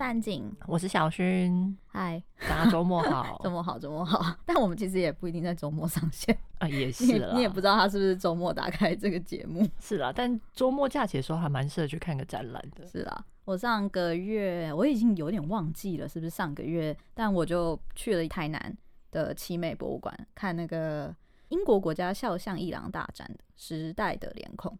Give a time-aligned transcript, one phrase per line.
[0.00, 1.74] 嗨，我是范景，我是小薰。
[1.86, 4.34] 嗨，大家周末好， 周末好，周末好。
[4.46, 7.32] 但我们其实也不一定在周末上线啊，也是啦。
[7.34, 9.68] 你也不知道他是不是周末打开这个节目。
[9.78, 12.86] 是啦，但周末假期的时候还蛮适合去看个展览的。
[12.86, 18.74] 是啦，我上个月我已经有点忘记了是不是上个月，但我就去了台南
[19.10, 21.14] 的奇美博物馆看那个
[21.50, 24.72] 英国国家肖像艺廊大展的《时代的脸孔》。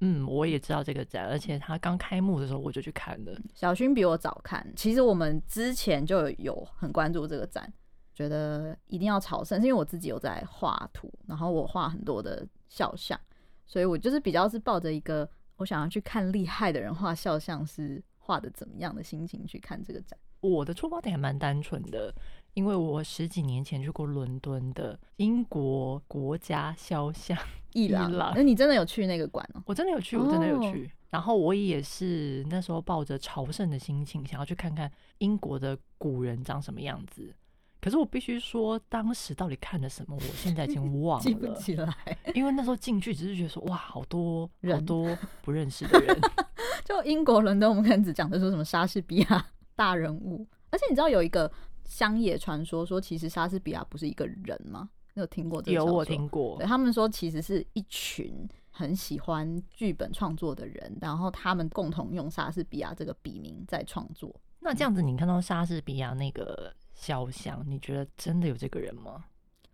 [0.00, 3.34] 嗯，我也知道这个展，而且它刚开幕的时候我就去看了。
[3.54, 7.72] 小薰比我早看，其实我们之前就有很关注这个展，
[8.14, 13.18] 觉得一定要朝圣，是因为我自己有在画图，然后我画很多的肖像，
[13.64, 20.18] 所以我就是比较是抱着一个我想要去看厉害的人画肖像是画的怎么样的心情去看这个展。
[20.40, 22.14] 我的出发点还蛮单纯的。
[22.56, 27.36] 因为我十几年前去过伦敦的英国国家肖像
[27.74, 29.60] 艺廊，那你真的有去那个馆哦？
[29.66, 30.90] 我真的有去，我真的有去。
[31.10, 37.30] 然后我也是那时候抱着朝圣的心情，想要去看看英国的古人长什么样子。
[37.78, 41.94] 可是我必须说，当时到底看了什么，我现在已经 忘了，记不起来。
[42.34, 46.18] 因为那时候进去只是觉得说，哇，好多 好多不认识的人。
[46.86, 51.52] 就英国伦敦，我们可能只讲的说什么莎士比亚大人物，而且你知道有一个。
[51.86, 54.90] 乡野传说说，其实莎士比亚不是一个人吗？
[55.14, 55.72] 你有听过这个？
[55.72, 56.58] 有，我听过。
[56.58, 64.34] 对，他们说，其实是一群很喜欢剧本创作的人，然后他们共同用莎士比亚这个笔名在创作。
[64.60, 69.24] 那这样子，你看到莎士比亚那个肖像，你觉得真的有这个人吗？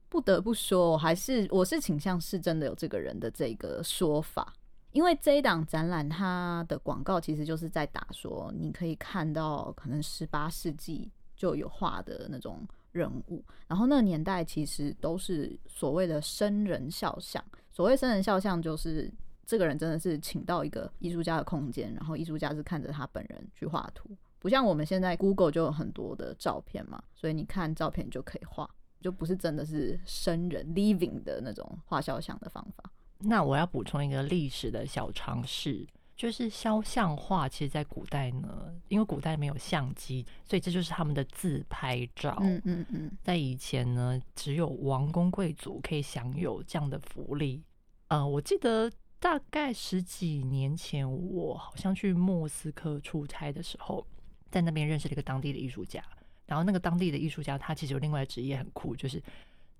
[0.08, 4.52] 不得不说，还是我是倾向是真的有这个人的这个说法，
[4.92, 11.10] 因为这一档展览它的广告其实就是在打说，你可以看到可能十八世纪。
[11.42, 17.44] 就有画的那种人物，然后那个年代其实都是所谓的生人肖像。
[17.72, 19.12] 所谓生人肖像，就是
[19.44, 32.88] 这个人真的是请到一个艺术家的空间，然后艺术家是看着他本人去画图，不像我们现在 Google 就有很多的照片嘛，所以你看照片就可以画，就不是真的是生人 living 的那种画肖像的方法。
[33.18, 35.84] 那我要补充一个历史的小常识。
[36.22, 42.38] 就是肖像画，其实，在古代呢，因为古代没有相机，所以这就是他们的自拍照。
[42.40, 47.64] 嗯嗯嗯，在以前呢，只有王公贵族可以享有这样的福利。
[48.06, 48.88] 呃，我记得
[49.18, 54.06] 大概十几年前，我好像去莫斯科出差的时候，
[54.48, 56.00] 在那边认识了一个当地的艺术家。
[56.46, 59.20] 然后那个当地的艺术家，他其实有另外的职业很酷，就是。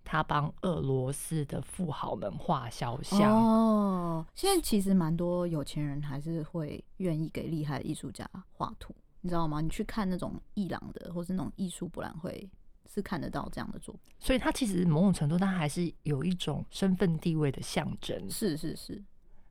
[0.04, 4.26] 他帮俄罗斯的富豪们画肖像哦。
[4.34, 9.60] 现在其实蛮多有钱人还是会愿意给厉害的艺术家画图，你知道吗？
[9.60, 12.48] 你去看那种伊朗的，或是那种艺术博览会，
[12.92, 14.12] 是看得到这样的作品。
[14.18, 18.28] 所以，他其实某种程度，他还是有一种身份地位的象征。
[18.30, 19.02] 是是是。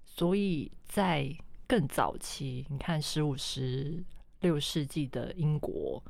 [0.06, 1.34] 所以在
[1.68, 4.04] 更早期，你看十五、十
[4.42, 6.04] 六世纪的英国。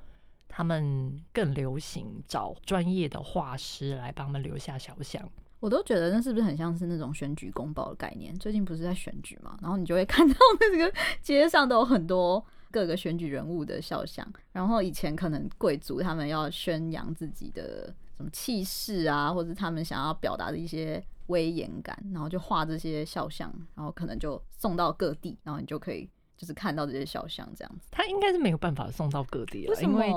[0.53, 5.27] 他们更流行找专业的画师来帮他们留下肖像，
[5.61, 8.37] 我都觉得那是不是很像是那种选举公报的概念？
[8.37, 14.27] 最近不是在选举嘛，然后你就会看到那个街上都有很多各个选举人物的肖像。
[14.51, 26.09] 然后以前可能贵族他们要宣扬自己的什么气势啊，或者他们想要表达的一些威严感，然后就画这些肖像，然后可能就送到各地，然后你就可以。
[26.41, 30.11] 就是看到这些肖像这样子，他应该是没有办法送到各地了，因为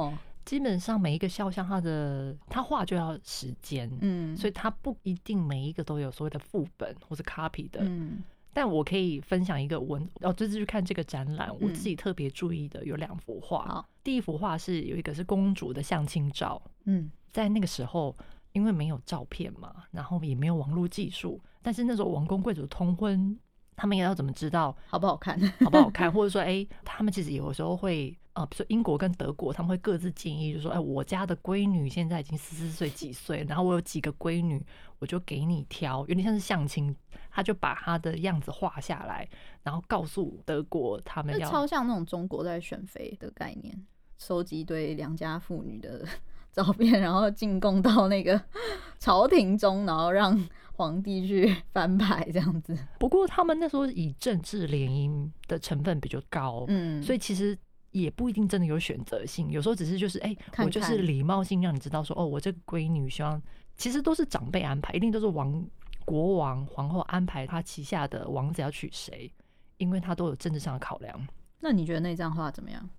[0.47, 8.23] 基本上每一个肖像，他的他画就要时间，嗯，所以他不一定每一个都有所谓的副本或是 copy 的，嗯。
[8.55, 13.67] 但我可以分享一个文，哦，这次去看这个展览，我自己特别注意的有两幅画。
[13.67, 18.17] 好，第一幅画是有一个是公主的相亲照，嗯，在那个时候
[18.53, 23.39] 因为没有照片嘛，然后也没有网络技术，但是那时候王公贵族通婚。
[23.77, 26.11] 他们也要怎么知道好不好看， 好不好看？
[26.13, 34.65] 或者说，哎、欸，他们其实有时候会，呃，比如说英国跟德国，他们会各自建议，就是说，哎、欸，我家的闺女现在已经十四岁几岁，然后我有几个闺女，
[34.99, 36.95] 我就给你挑，有点像是相亲，
[37.31, 39.29] 他就把他的样子画下来，
[39.63, 43.87] 然后告诉德国他们要，超像那种中国在选妃的概念，
[44.19, 46.07] 收集一堆良家妇女的
[46.55, 48.41] 照片， 然后进贡到那个
[48.99, 50.49] 朝廷中，然后让。
[50.77, 57.57] 皇帝去翻牌这样子，不过他们那时候以政治联姻的成分比较高，嗯，所以其实
[57.93, 63.41] 也不一定真的有选择性，有时候只是就是哎、欸，看看我就是礼貌性让你知道说，哦，我这个闺女希望，
[63.77, 65.65] 其实都是长辈安排，一定都是王
[66.05, 69.33] 国王皇后安排他旗下的王子要娶谁，
[69.77, 71.29] 因为他都有政治上的考量。
[71.61, 72.91] 那你觉得那张画怎么样？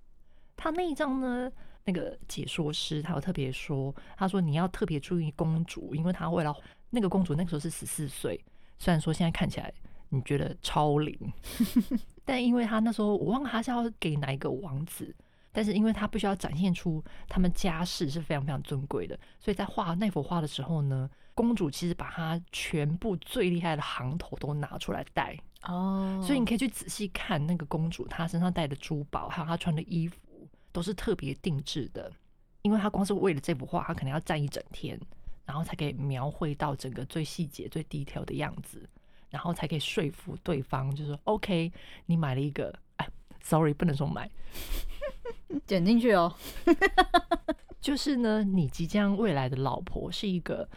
[0.56, 1.52] 他那一张呢？
[1.86, 6.54] 那个解说师他有特别说，他说你要特别注意公主，因为她为了
[6.90, 8.38] 那个公主那个时候是十四岁，
[8.76, 9.72] 虽然说现在看起来
[10.08, 11.16] 你觉得超龄，
[12.26, 15.14] 但因为她那时候我忘了他是要给哪一个王子，
[15.52, 30.18] 但是因为他必须要展现出他们家世是非常非常尊贵的，所以在画那幅画的时候呢，公主其实把她全部最厉害的行头都拿出来戴哦，所以你可以去仔细看那个公主她身上戴的珠宝，还有她穿的衣服
[30.76, 32.12] 都是特别定制的，
[32.60, 35.00] 因为他光是为了这幅画，他可能要站一整天，
[35.46, 38.86] 然后才可以描绘到整个最细节、最低调的样子。
[39.30, 41.72] 然后才可以说服对方，就是说 OK，
[42.04, 43.08] 你买了一个，哎
[43.42, 44.30] ，sorry，不能说买，
[45.66, 46.34] 剪进去哦。
[47.80, 50.68] 就是呢，你即将未来的老婆是一个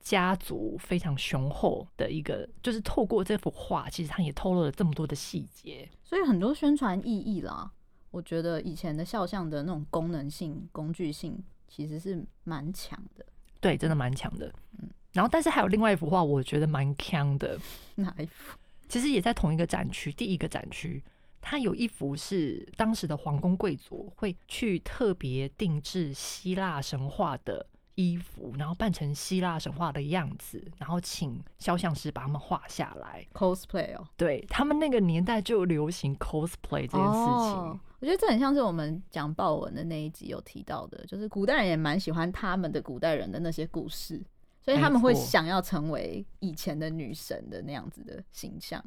[0.00, 7.72] 家族非常雄厚的一个，就是透过这幅画，其实他也透露了这么多的细节，所以很多宣传意义啦。
[8.16, 13.22] 我觉得以前的肖像的那种功能性、工具性其实是蛮强的，
[13.60, 14.88] 对，真的蛮强的，嗯。
[15.12, 17.60] 然后，但是还有另外一幅画，我觉得蛮强的。
[17.96, 18.56] 哪一幅？
[18.88, 21.04] 其实也在同一个展区，第一个展区，
[21.42, 27.66] 它有一幅是当时的皇宫贵族会去特别定制希腊神话的
[27.96, 33.26] 衣服，然后扮成希腊神话的样子，然后请肖像师把他们画下来。
[33.34, 37.56] cosplay 哦，对，他们那个年代就流行 cosplay 这件事情。
[37.56, 44.24] 哦，我觉得这很像是我们讲豹纹的那一集有提到的，就是古代人也蛮喜欢他们的古代人的那些故事。
[44.62, 48.82] 所以他们会想要成为以前的女神的那样子的形象，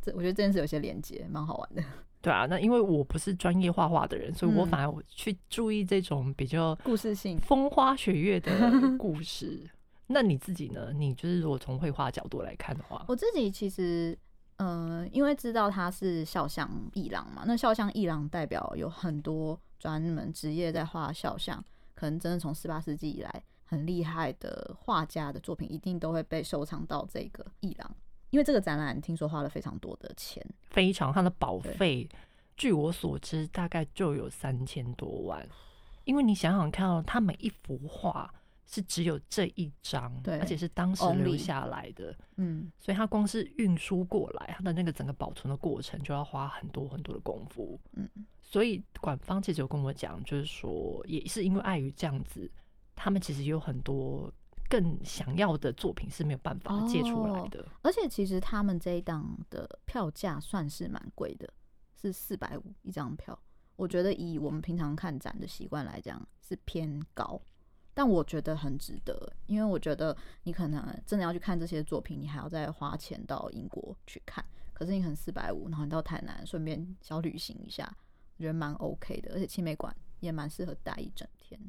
[0.00, 1.82] 这我觉得这件事有些连接，蛮好玩的。
[2.22, 8.50] 对啊，那因为我不是专业画画的人，所以我反而去注意这种比较故事性、风花雪月的
[8.98, 9.68] 故事。
[10.06, 10.92] 那你自己呢？
[10.92, 14.16] 你就是如果从绘画角度来看的话，我自己其实，
[14.56, 21.64] 嗯、呃，因为知道他是肖像艺廊嘛，那肖像艺廊代表有很多专门职业在画肖像，
[21.94, 23.42] 可能真的从十八世纪以来。
[23.64, 27.96] 很厉害的画家的作品一定都会被收藏到这个艺廊，
[28.30, 32.08] 因为这个展览听说花了非常多的钱，非常，它的保费，
[32.56, 35.46] 据我所知大概就有三千多万。
[36.04, 38.32] 因为你想想看哦，它每一幅画
[38.66, 48.08] 是只有这一张，对，而且是当时留下来的，嗯，所以它光是运输过来，它的那个整个保存的过程就要花很多很多的功夫，嗯，
[48.40, 52.50] 所以馆方其实有跟我讲，就是说也是因为碍于这样子。
[53.02, 54.30] 他们其实有很多
[54.70, 61.52] 更想要的作品是没有办法借出来的，哦，而且其实他们这一档的票价算是蛮贵的，
[62.00, 63.36] 是四百五一张票。
[63.74, 67.40] 我觉得以我们平常看展的习惯来讲是偏高，
[67.92, 74.44] 但我觉得很值得，因为我觉得你可能真的要去看这些作品，你还要再花钱到英国去看。
[74.72, 77.92] 可是你可能四百五，然后你到台南顺便小旅行一下，
[78.36, 81.60] 我觉得蛮 OK 的，而且青美馆也蛮适合待一整天。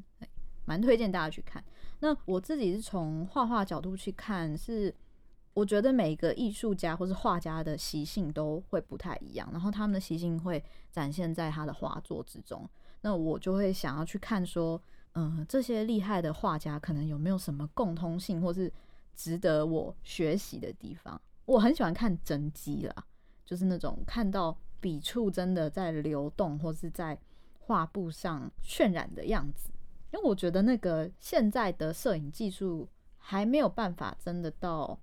[0.64, 1.62] 蛮推荐大家去看。
[2.00, 4.94] 那我自己是从画画角度去看，是
[5.54, 12.68] 我觉得每个艺术家或是画家的习性都会不太一样，然后他们的习性会展现在他的画作之中。
[13.02, 14.80] 那我就会想要去看说，
[15.14, 18.72] 嗯，这些厉害的画家可能有没有什么共通性，或是
[19.14, 21.20] 值得我学习的地方。
[21.44, 23.04] 我很喜欢看真迹啦，
[23.44, 27.18] 就是那种看到笔触真的在流动，或是在
[27.58, 29.71] 画布上渲染的样子。
[30.12, 34.98] 因为我觉得那个现在的摄影技术还没有办法真的到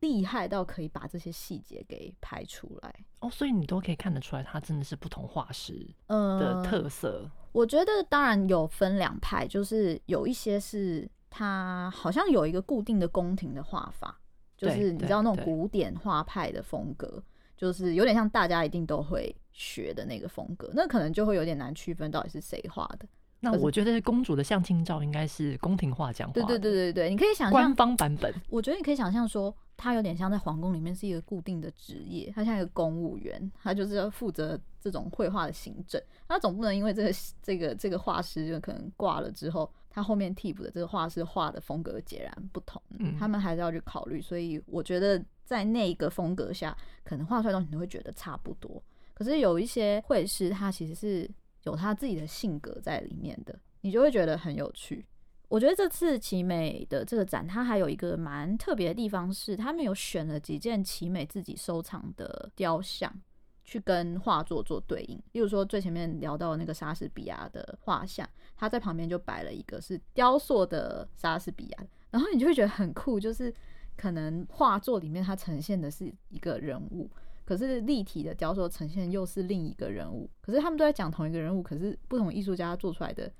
[0.00, 7.22] 厉害到可以把这些细节给拍出来哦，所以你都可以看得出来，它真的是不同画师的特色。
[7.24, 14.20] 呃，我觉得当然有分两派，就是有一些是它好像有一个固定的宫廷的画法，
[14.56, 17.22] 就是你知道那种古典画派的风格，
[17.56, 23.06] 就是有点像大家一定都会学的那个风格，那可能就会有点难区分到底是谁画的。
[23.44, 26.42] 那我觉得公主的相亲照应该是宫廷画匠画的。
[26.46, 28.32] 对对对对对，你可以想象官方版本。
[28.48, 36.00] 我觉得你可以想象说，她有点像在皇宫里面是一个固定的职业，他像一个公务员，她就是要负责这种绘画的行政。
[36.26, 42.80] 她总不能因为这个这个这个画师就可能挂了之后，她后面替补的这个画师画的风格截然不同。
[42.98, 44.20] 嗯，他们还是要去考虑。
[44.20, 48.82] 所以我觉得在那个风格下，可能画出来的东西你都会觉得差不多。
[49.12, 51.30] 可是有一些绘师，他其实是。
[51.64, 55.04] 有他自己的性格在里面的，你就会觉得很有趣。
[55.48, 63.12] 我觉得这次奇美的这个展，它还有一个蛮特别的地方是，他们有选了几件奇美自己收藏的雕像，
[63.62, 65.16] 去跟画作做对应。
[65.32, 73.52] 例如说，最前面聊到那个莎士比亚的画像，他在旁边就摆了一个是雕塑的莎士比亚，然后你就会觉得很酷，就是
[73.96, 77.08] 可能画作里面它呈现的是一个人物。
[77.44, 83.32] 可是立体的雕塑呈现又是另一个人物，可是他们都在讲同一个人物，可是不同艺术家做出来的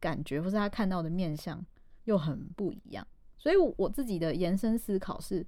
[0.00, 1.64] 感觉或是他看到的面相
[2.04, 3.06] 又很不一样。
[3.36, 5.44] 所以我自己的延伸思考是：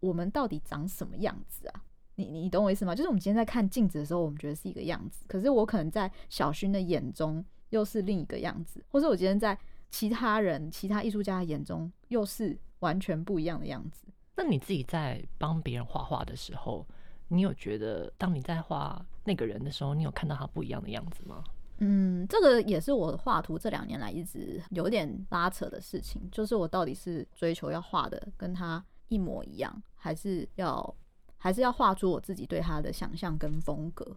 [0.00, 1.84] 我们到底长什么样子啊？
[2.14, 2.94] 你你懂我意思吗？
[2.94, 9.58] 就是我们今天在看镜子的时候，我们觉得是一个样子，可是我可能在小薰的眼中又是另一个样子，或是我今天在
[9.90, 14.06] 其他人、其他艺术家的眼中又是完全不一样的样子。
[14.36, 16.86] 那你自己在帮别人画画的时候，
[17.32, 21.42] 你有觉得当你在画那个人的时候，你有看到他不一样的样子吗？
[21.78, 30.94] 嗯，这个也是我画图这两年来一直有点拉扯的事情，就是我到底是追求要画的跟他一模一样，还是要
[31.38, 34.16] 还是要画出我自己对他的想象跟风格？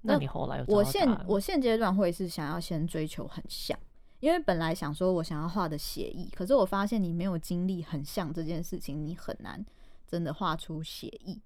[0.00, 0.64] 那你后来有？
[0.66, 3.78] 我现我现阶段会是想要先追求很像，
[4.20, 9.64] 因为本来想说我想要画的写意，可是我发现你没有经历很像这件事情，你很难
[10.06, 11.40] 真的画出写意。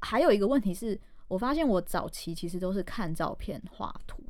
[0.00, 4.22] 还有一个问题是，我发现我早期其实都是看照片画图，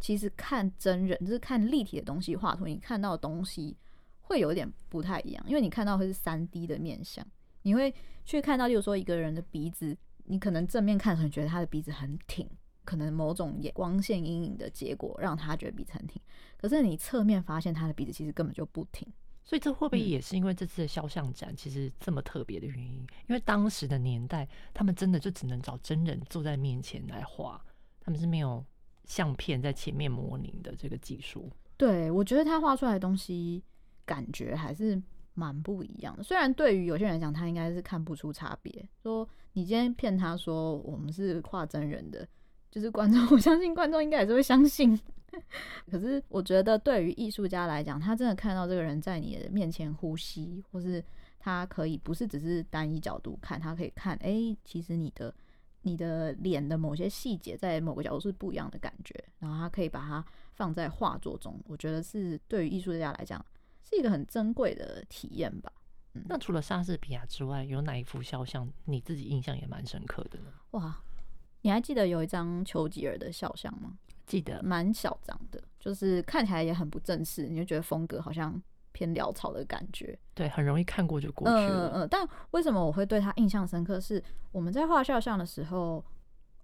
[0.00, 3.76] 其实看真人就是看立体的东西画图，你看到的东西
[4.20, 7.26] 会有点不太一样，因为你看到会是三 D 的面相，
[7.62, 7.94] 你会
[8.24, 12.48] 去看到，例如说一个人的鼻子，你可能正面看的时候你觉得他的鼻子很挺。
[12.84, 16.22] 可能某种眼光线阴影的结果让他觉得鼻子很挺，
[16.56, 19.06] 可是你侧面发现他的鼻子其实根本就不挺，
[19.48, 22.96] 所以这会不会也是因为这次的肖像展其实这么特别的原因？
[23.28, 27.58] 因为当时的年代，他们真的就只能找真人坐在面前来画，
[27.98, 28.62] 他们是没有
[29.06, 31.50] 相片在前面模拟的这个技术。
[31.78, 33.64] 对，我觉得他画出来的东西
[34.04, 35.02] 感觉还是
[35.32, 36.22] 蛮不一样的。
[36.22, 38.86] 虽然对于有些人来讲，他应该是看不出差别。
[39.02, 42.28] 说你今天骗他说我们是画真人的。
[42.70, 44.98] 就是观众， 我相信观众应该也是会相信。
[45.90, 51.04] 可是我觉得，对于艺术家来讲，他真的看到这个人在你的面前呼吸，或是
[51.38, 55.32] 他可以不是只是单一角度看，他可以看，哎、欸，其实你的
[55.82, 61.60] 你的脸的某些细节在某个角度是不一样的感觉，然后他可以把它放在画作中。
[61.66, 63.44] 我觉得是对于艺术家来讲，
[63.82, 65.70] 是一个很珍贵的体验吧。
[66.14, 70.52] 嗯，那除了莎士比亚之外，有哪一幅肖像你自己印象也蛮深刻的呢？
[70.72, 70.98] 哇！
[71.62, 73.98] 你还记得有一张丘吉尔的肖像吗？
[74.26, 78.62] 记得，蛮小张的，就是看起来也很不正式，你就觉得风格好像
[78.92, 80.18] 偏潦草的感觉。
[80.34, 81.88] 对，很容易看过就过去了。
[81.88, 82.08] 嗯嗯。
[82.10, 83.98] 但为什么我会对他印象深刻？
[83.98, 84.22] 是
[84.52, 86.04] 我们在画肖像的时候，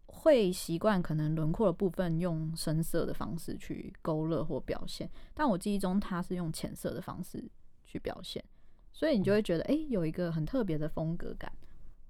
[0.04, 7.42] 会习惯可能轮廓的部分用深色的方式去勾勒或表现，但我记忆中他是用浅色的方式
[7.86, 8.44] 去表现，
[8.92, 11.50] 所以你就会觉得，哎、欸，有一个很特别的风格感。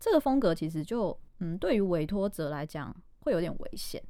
[0.00, 1.16] 这个风格其实就。
[1.40, 4.02] 嗯，对于委托者来讲会有点危险，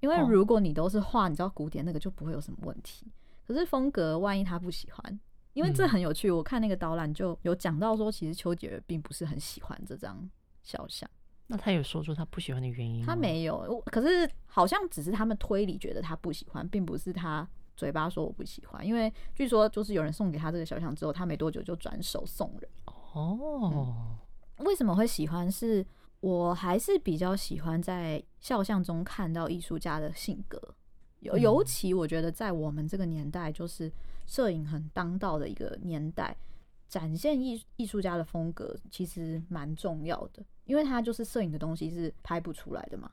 [0.00, 3.06] 因为如果你都是画，你知道古典那个就不会有什么问题。
[3.46, 5.20] 可是风格万一他不喜欢，
[5.54, 6.30] 因为这很有趣。
[6.30, 10.28] 我看那个导览就有讲到说，其实丘吉尔并不是很喜欢这张
[10.62, 11.08] 肖像。
[11.46, 13.06] 那他有说出他不喜欢的原因吗？
[13.06, 18.84] 他没有，可是好像只是他们推理觉得他不喜欢，并不是他嘴巴说我不喜欢。
[18.84, 22.68] 因为据说就是有人送给他这个肖像之后，他没多久就转手送人。
[23.14, 24.18] 哦，
[24.58, 25.86] 为什么会喜欢是？
[26.26, 30.60] 我还是比较喜欢在肖像中看到艺术家的性格，
[31.20, 33.92] 尤尤其我觉得在我们这个年代，就是
[34.26, 36.36] 摄影很当道的一个年代，
[36.88, 43.08] 展现艺艺术家的风格其实蛮重要的，因为他就是摄影的东西是拍不出来的嘛，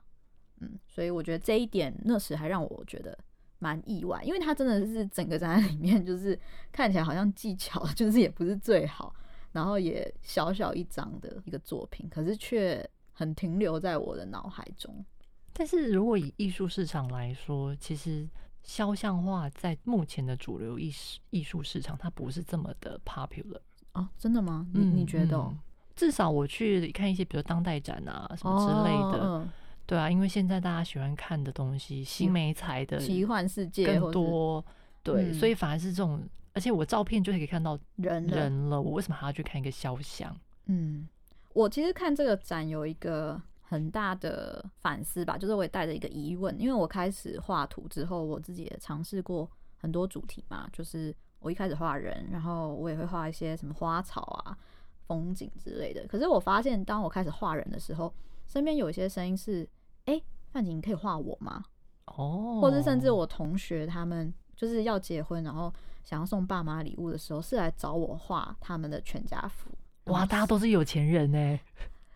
[0.58, 3.16] 嗯，所以我觉得这一点那时还让我觉得
[3.60, 6.36] 蛮意外，因为他真的是整个展览里面就是
[6.72, 9.14] 看起来好像技巧 就是也不是最好，
[9.52, 12.84] 然后也小小一张的一个作品，可是却。
[13.14, 15.04] 很停留在我的脑海中，
[15.52, 18.28] 但是如果以艺术市场来说，其实
[18.64, 23.60] 肖像画在目前的主流艺术艺术市场，它不是这么的 popular
[23.92, 24.66] 啊，真的吗？
[24.74, 25.56] 你你觉得、嗯？
[25.94, 29.48] 至少我去看一些，比如当代展啊什么之类的，哦、
[29.86, 34.64] 对啊，因为现在大家喜欢看的东西，新媒材的奇幻世界更多，
[35.04, 36.20] 对，嗯、所以反而是这种，
[36.52, 40.36] 而且我照片就可以看到人人了，我为什么还要去看一个肖像？
[40.66, 41.06] 嗯。
[41.54, 54.58] 我其实看这个展有一个很大的反思吧，就是我也带着一个疑问，因为我开始画图之后，我自己也尝试过很多主题嘛，就是我一开始画人，然后我也会画一些什么花草啊、
[55.06, 56.06] 风景之类的。
[56.06, 58.12] 可是我发现，当我开始画人的时候，
[58.46, 59.66] 身边有一些声音是：
[60.06, 60.20] 哎，
[60.50, 61.64] 范景，你可以画我吗？
[62.06, 69.70] 哦，或者甚至我同学他们就是要结婚，然后想要送爸妈礼物的时候，是来找我画他们的全家福。
[70.04, 71.60] 哇，大家都是有钱人呢，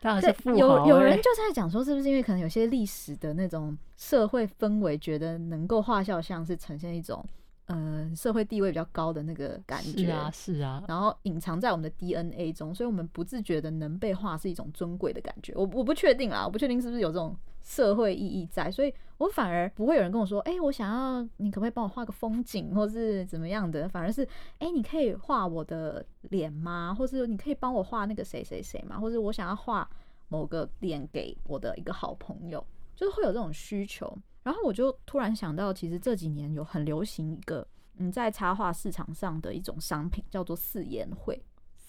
[0.01, 0.57] 大家是富豪。
[0.57, 7.25] 有有人 就在讲说，是不是因为可能有些历史的那种社会氛围，觉得能够画肖像是呈现一种
[7.67, 15.53] 嗯、呃、社会地位比较高的那个感觉，是啊是啊，然后隐藏在我们的 DNA 中，所以我们不自觉的能被画是一种尊贵的感觉。
[15.57, 17.37] 我我不确定啊，我不确定是不是有这种。
[17.69, 24.27] 社会意义在，所以我反而不会有人跟我说：“哎、我想要你可不可以帮我画个风景，或是怎么样的？”反而是
[24.59, 26.97] ：“哎、你可以画我的脸吗？
[26.99, 28.99] 或是你可以帮我画那个谁谁谁吗？
[28.99, 29.87] 或者我想要画
[30.29, 34.17] 某个脸给我的一个好朋友，就是会有这种需求。
[34.43, 41.39] 然后我就突然想到，其实这几年有很流行一个嗯，在插画市场上的一种商品，叫做四言会。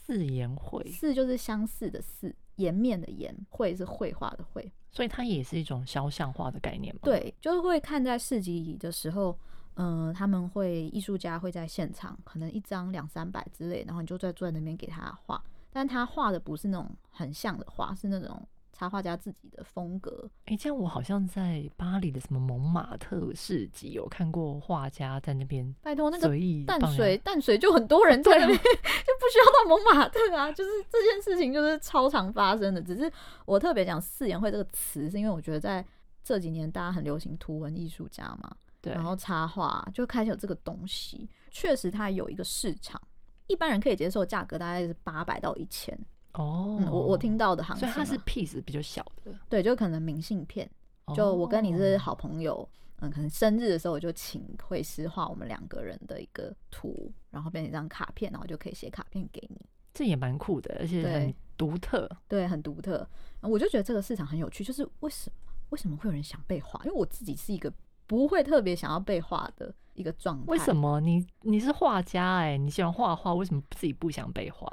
[0.09, 7.01] 似颜绘，似就是相似的四，颜面的颜，绘是绘画的绘，所以它也是一种肖像画的概念嘛？
[7.03, 9.37] 对，就是会看在市集的时候，
[9.75, 18.41] 嗯、呃，他们会艺术家会在现场，可能一张两三百之类，然后你就在坐在那边给他画，但他画的不是那种很像的画，是那种。
[18.79, 25.75] 插画家自己的风格，哎、欸，这样我好像在巴黎的什么蒙马特市集有看过画家在那边。
[25.81, 26.29] 拜托，那个
[26.65, 30.49] 淡水淡水就很多人在那边， 就不需要到蒙马特啊。
[30.53, 32.81] 就是这件事情就是超常发生的。
[32.81, 33.11] 只是
[33.43, 35.85] 我特别讲“四言会”这个词，是因为我觉得在
[36.23, 43.01] 这几年大家很流行图文艺术家嘛，对，然后插画就开始有这个东西，确实它有一个市场，
[43.47, 45.99] 一般人可以接受价格大概是八百到一千。
[46.33, 50.69] 哦、嗯，我我听到的行情，所以它是 piece 比较小的，对，就可能明信片。
[51.15, 52.67] 就我跟你是好朋友，
[52.99, 59.59] 嗯，可能生日的时候我就请绘师画我们两个人的一个图，然后变成一张卡片，然后就可以写卡片给你。
[59.91, 63.05] 这也蛮酷的，而且很独特，对，很独特。
[63.41, 66.79] 我就觉得这个市场很有趣，就是为什么为什么会有人想被画？
[66.85, 67.73] 因为我自己是一个
[68.05, 70.45] 不会特别想要被画的一个状态。
[70.47, 74.71] 为什么你你是画家哎、欸，你喜欢画画，为什么自己不想被画？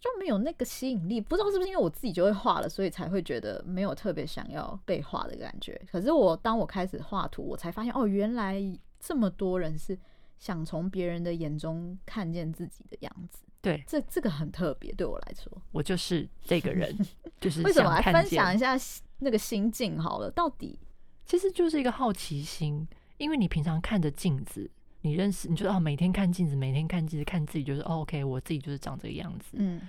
[0.00, 5.78] 就没有那个吸引力，不知道是不是因为我自己就会画了，所以才会觉得没有特别想要被画的感觉。
[5.92, 8.58] 可是我当我开始画图，我才发现哦，原来
[8.98, 9.98] 这么多人是
[10.38, 13.42] 想从别人的眼中看见自己的样子。
[13.60, 16.96] 对，这这个很特别，对我来说，我就是这个人，
[17.38, 18.74] 就是为什么来分享一下
[19.18, 20.30] 那个心境好了？
[20.30, 20.78] 到底
[21.26, 22.88] 其实就是一个好奇心，
[23.18, 24.70] 因为你平常看着镜子。
[25.02, 29.56] 你认识，你觉得哦，每天看镜子，每天看镜子，看自己就是哦，OK，我自己就是长这个样子。
[29.58, 29.80] 嗯，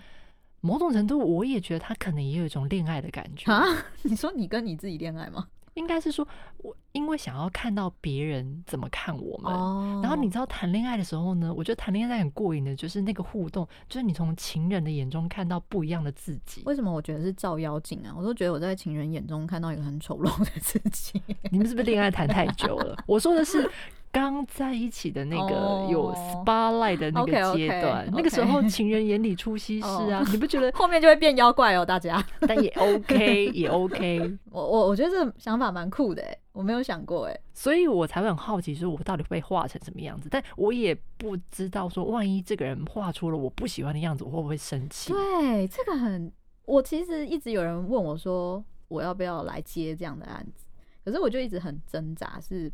[0.61, 3.63] 某种程度，我也觉得他可能也有一种恋爱的感觉啊。
[4.03, 5.47] 你说你跟你自己恋爱吗？
[5.75, 9.53] 应该是说，我因为想要看到别人怎么看我们。
[9.53, 10.01] 哦。
[10.03, 16.61] 然后你知道谈恋爱的时候呢，我觉得谈恋爱很过瘾的，就是那个互动，就是你从情人的眼中看到不一样的自己。
[16.65, 18.13] 为什么我觉得是照妖镜啊？
[18.17, 21.21] 我都觉得我在情人眼中看到一个很丑陋的自己。
[21.51, 22.97] 你们是不是恋爱谈太久了？
[23.07, 23.69] 我说的是。
[24.11, 31.85] 刚在一起的那个有 spotlight 的那个阶段，那个时候情人眼里出西施啊，oh, 你不觉得后面就会变妖怪哦？
[31.85, 34.37] 大家，但也 OK， 也 OK。
[34.51, 40.27] 我我我觉得这个想法蛮酷的，我没有想过哎，所以我才会很好奇，说我到底会被画成什么样子？
[40.29, 45.13] 但我也不知道说，万一这个人画出了我不喜欢的样子，我会不会生气？
[45.13, 46.31] 对，这个很，
[46.65, 50.65] 我其实一直有人问我说，我要不要来接这样的案子？
[51.05, 52.69] 可是我就一直很挣扎，是。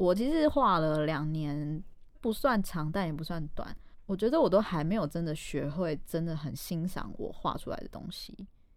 [0.00, 1.84] 我其实画了两年，
[2.22, 3.76] 不算长，但也不算短。
[4.06, 8.34] 我觉得我都还没有真的学会，真的很欣赏我画出来的东西，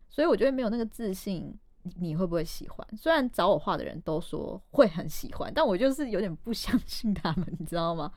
[0.10, 1.58] 所以我觉得没有那个自信。
[1.98, 2.88] 你会不会喜欢？
[2.98, 8.10] 虽然找我画的人都说会很喜欢，但我就是有点不相信他们，你知道吗？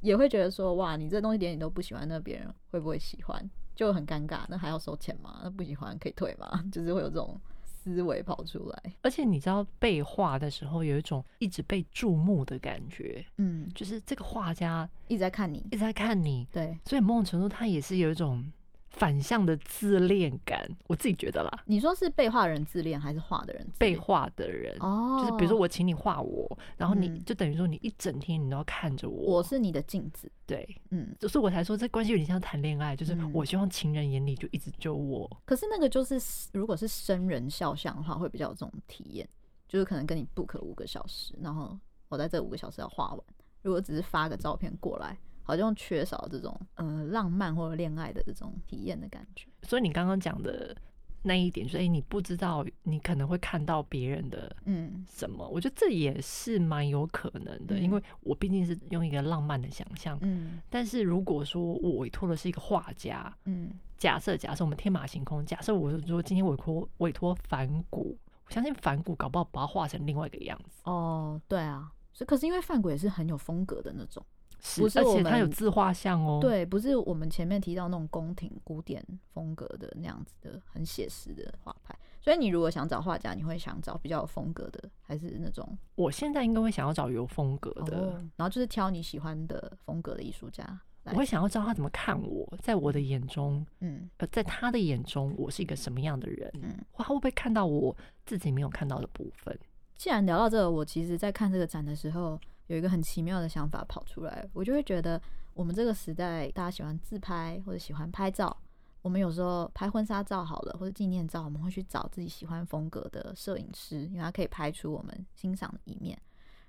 [0.00, 3.50] 也会觉得说，哇，你这东西连你都不喜欢，那别人会不会喜欢？
[3.74, 4.42] 就很尴尬。
[4.48, 5.40] 那还要收钱吗？
[5.42, 6.62] 那不喜欢可以退吗？
[6.70, 7.40] 就是会有这种。
[7.78, 18.44] 思维跑出来，而且你知道被画的时候有一种一直被注目的感觉，嗯，就是这个画家一直在看你，一直在看你，对，所以某种程度他也是有一种。
[18.90, 21.62] 反向的自恋感，我自己觉得啦。
[21.66, 23.92] 你说是被画人自恋，还是画的人自恋？
[23.92, 30.30] 被画的人哦，就是比如说我请你画我，然后你就等于说你一整天你都要看着我，我是你的镜子。
[30.46, 35.30] 对，嗯，就是我才说这关系有点像谈恋爱，就是我希望情人眼里就一直就我。
[35.44, 36.18] 可是那个就是
[36.52, 39.28] 如果是生人肖像的话，会比较有这种体验，
[39.68, 43.20] 就是可能跟你 book 五个小时，然后我在这五个小时要画完。
[43.62, 45.18] 如果只是发个照片过来。
[45.48, 49.48] 好像缺少这种呃浪漫或者恋爱的这种体验的感觉。
[49.62, 50.76] 所以你刚刚讲的
[51.22, 55.48] 那一点，就是哎，你不知道你可能会看到别人的嗯什么？
[55.48, 60.18] 我觉得这也是蛮有可能的，因为我毕竟是用一个浪漫的想象。
[60.20, 70.82] 嗯，但是如果说我委托的是一个画家，嗯，假设假设我们天马行空，假设我说今天委托委托梵谷，我相信反骨搞不好把它画成另外一个样子。
[70.84, 74.22] 哦，对啊，是可是因为梵谷也是很有风格的那种。
[74.60, 76.38] 是，而且它有自画像哦。
[76.40, 81.96] 对，不是我们前面提到那种宫廷古典风格的那样子的很写实的画派。
[82.20, 85.78] 所以你如果想找画家，你会想找比较有风格的，还是那种？
[85.94, 90.80] 我现在应该会想要找有风格的，哦，然后就是挑你喜欢的风格的艺术家。
[91.04, 96.50] 我会想要知道他怎么看我，在我的眼中，嗯，呃，在他的眼中，我是一个什么样的人？
[96.60, 99.58] 嗯，他会不会看到我自己没有看到的部分？
[99.96, 102.38] 既然聊到这个，我其实在看这个展的时候。
[102.68, 105.20] 有一个很奇妙的想法跑出来，我就会觉得
[105.52, 108.56] 我们这个时代，大家喜欢自拍或者喜欢拍照。
[109.00, 116.20] 我们有时候拍婚纱照好了，或者纪念照，我们会去找自己喜欢风格的摄影师，因为他可以拍出我们欣赏的一面。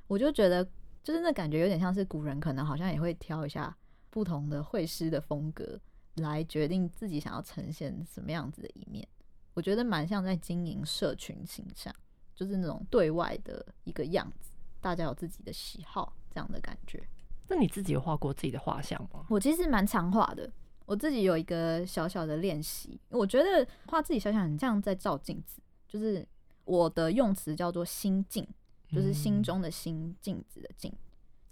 [0.07, 0.63] 我就觉得
[1.03, 3.75] 就是那感觉有点像是古人可能好像也会挑一下
[4.09, 5.79] 不同的绘师的风格
[6.15, 9.05] 来决定自己想要呈现什么样子的一面。
[9.55, 11.93] 我觉得蛮像在经营社群形象，
[12.33, 14.48] 就是那种对外的一个样子，
[14.81, 17.01] 大家有自己的喜好这样的感觉。
[17.47, 19.25] 那你自己有画过自己的画像吗？
[19.29, 20.51] 我其实蛮常画的，
[20.85, 22.99] 我自己有一个小小的练习。
[23.09, 26.27] 我觉得画自己小小很像在照镜子，就是
[26.65, 28.47] 我的用词叫做心镜，
[28.91, 30.93] 就是心中的心，镜子的镜。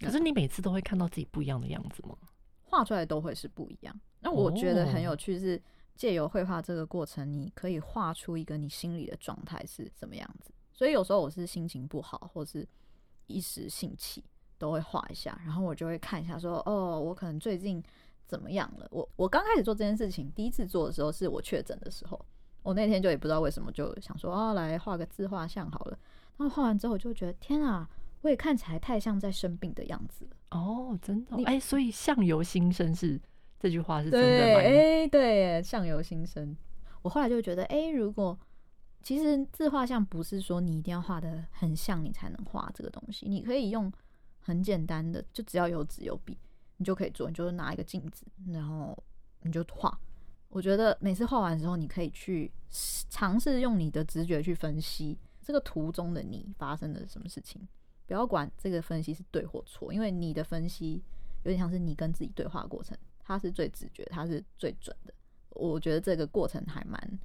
[0.00, 2.16] 可是你每次都会看到自己不一样的样子吗？
[2.64, 4.00] 画出来都会是不一样。
[4.20, 5.60] 那我觉得很有趣是。
[5.98, 10.52] 借由绘画这个过程，你可以画出一个你心里的状态是什么样子。
[10.72, 12.64] 所以有时候我是心情不好，或是
[13.28, 14.24] 一时兴起，
[14.58, 17.82] 都会画一下，然后我就会看一下，说哦，我可能最近
[18.26, 18.88] 怎么样了？
[18.90, 22.20] 我我刚开始做这件事情，第一次做的时候是我确诊的时候，
[22.62, 25.98] 我那天就也不知道为什么就想说啊，来画个自画像好了。
[26.36, 27.88] 然后画完之后，我就觉得天啊，
[28.22, 30.58] 我也看起来太像在生病的样子了。
[30.58, 31.36] 哦，真的？
[31.44, 33.20] 哎，所以相由心生是。
[33.60, 36.56] 这句话是真的吗，哎、欸，对，相由心生。
[37.02, 38.38] 我后来就觉得，哎、欸，如果
[39.02, 43.90] 其实自画像不是说你一定要画得很像你才能画这个东西，你可以用
[44.40, 46.36] 很简单的，就只要有纸有笔，
[46.76, 47.28] 你就可以做。
[47.28, 48.96] 你就拿一个镜子，然后
[49.42, 49.98] 你就画。
[50.48, 57.66] 我觉得每次画完之后，你可以去尝试用你的直觉去分析这个图中的你发生了什么事情。
[58.06, 61.02] 不要管这个分析是对或错，因为你的分析
[61.44, 62.96] 有点像是你跟自己对话过程。
[63.18, 65.12] 他是最直觉，他是最准的。
[65.50, 67.18] 我觉得这个过程还蛮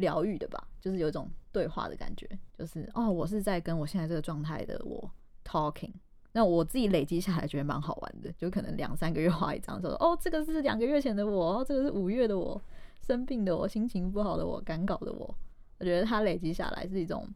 [0.00, 5.08] 疗愈的吧，就是有一种对话的感觉，就是哦，我是在跟我现在这个状态的我
[5.44, 5.92] talking。
[6.32, 12.60] 那我自己累积下来觉得蛮好玩的，就可能两三个月画一张，说 哦，这个是两个月前的我，哦，这个是五月的我，
[13.06, 15.34] 生病的我，心情不好的我，赶稿的我。
[15.78, 17.26] 我觉得它累积下来是一种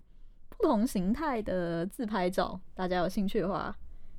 [0.50, 3.77] 不同形态的自拍照，大家有兴趣的话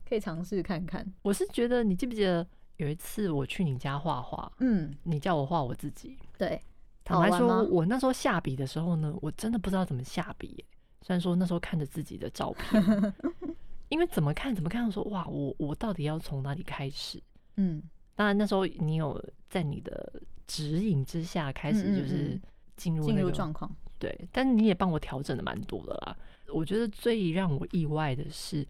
[0.08, 1.06] 可以尝试看看。
[1.22, 2.46] 我是觉得你记不记得？
[2.78, 6.60] 有一次我去你家画画，嗯，你叫我画我自己，对。
[7.06, 10.66] 坦白说，我那时候下笔的时候呢，我真的不知道怎么下笔。
[11.02, 13.14] 虽然说那时候看着自己的照片，
[13.90, 17.22] 因为怎么看怎么看，说哇，我我到底要从哪里开始？
[17.58, 17.82] 嗯，
[18.16, 22.42] 当然那时候你有在你的指引之下开始就是
[22.76, 24.28] 进入进入状况，对。
[24.32, 26.18] 但你也帮我调整的蛮多的啦。
[26.52, 28.68] 我觉得最让我意外的是。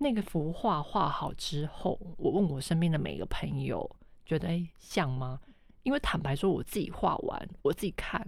[0.00, 3.90] 那个幅画画好之后，我问我身边的每个朋友，
[4.24, 5.40] 觉得哎、欸、像吗？
[5.88, 8.24] 因为坦白说，我自己画完，我自己看，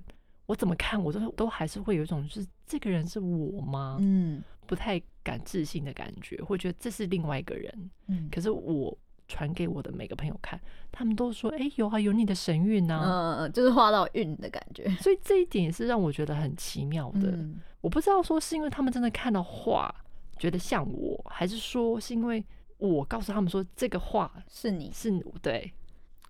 [0.47, 3.99] 我怎么看，我都都还是会有一种，就是这个人是我吗？
[4.01, 7.91] 嗯，不太敢置信的感觉，会觉得这是另外一个人。
[8.09, 8.97] 嗯，可是我
[9.29, 14.89] 传给我的每个朋友看，他们都说，哎、欸，有啊，有你的神韵呐、啊，嗯，就是画到韵的感觉。
[14.97, 17.31] 所以这一点也是让我觉得很奇妙的。
[17.31, 19.95] 嗯、我不知道说是因为他们真的看到画。
[20.39, 22.43] 觉得像我，还是说是因为
[22.79, 25.23] 我告诉他们说这个画是你是你？
[25.43, 25.71] 对，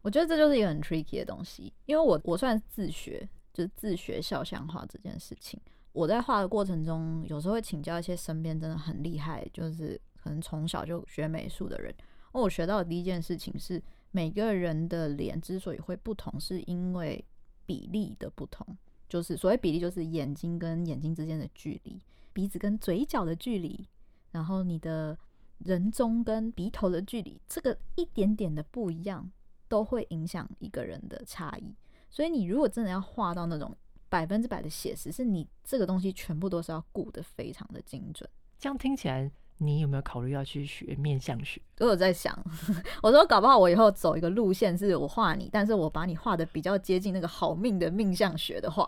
[0.02, 5.60] 我觉得这就是一个很 tricky 的东西，因为我我算自学，就是自学肖像画这件事情。
[5.92, 11.94] 我在画的过程中，有时候会请教一些身边真的很厉害，就是可能从小就学美术的人。
[12.32, 13.82] 我学到的第一件事情是，
[14.12, 17.24] 每个人的脸之所以会不同，是因为
[17.66, 18.64] 比例的不同，
[19.08, 22.00] 就是所谓比例，就是眼睛跟眼睛之间的距离，
[22.32, 23.84] 鼻子跟嘴角的距离。
[24.30, 25.18] 然后你的
[25.58, 29.28] 人中跟鼻头的距离，这个一点点的不一样，
[29.70, 31.74] 都会影响一个人的差异。
[32.10, 33.74] 所以你如果真的要画到那种
[34.08, 38.28] 百分之百的写实，是你这个东西全部都是要顾得非常的精准。
[38.58, 41.62] 这样听起来，你有没有考虑要去学面相学？
[41.78, 42.36] 我有在想，
[43.00, 48.84] 我说搞不好我以后走一个路线，是我画你，但是我把你画的比较接近那个好命的命相学的话。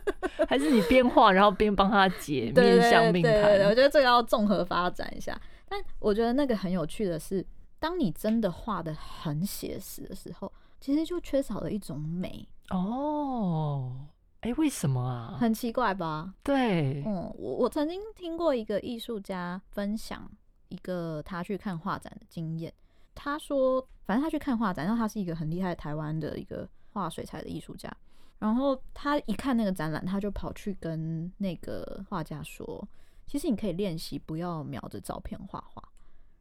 [0.46, 3.58] 还是你边画然后边帮他解面相命盘？
[3.64, 5.40] 我觉得这个要综合发展一下。
[5.68, 7.44] 但我觉得那个很有趣的是，
[7.78, 14.06] 当你真的画的很写实的时候，其实就缺少了一种美哦。
[14.40, 15.36] 哎，为什么啊？
[15.38, 16.34] 很奇怪吧？
[16.42, 20.30] 对，嗯，我我曾经听过一个艺术家分享
[20.68, 22.72] 一个他去看画展的经验。
[23.14, 27.90] 他说，反正他去看画展，然后他是一个很厉害台湾的一个画水彩的艺术家。
[28.38, 32.86] 然后他一看那个展览，他就跑去跟那个画家说
[33.26, 35.82] ：“其实你可以练习不要瞄着照片画画。”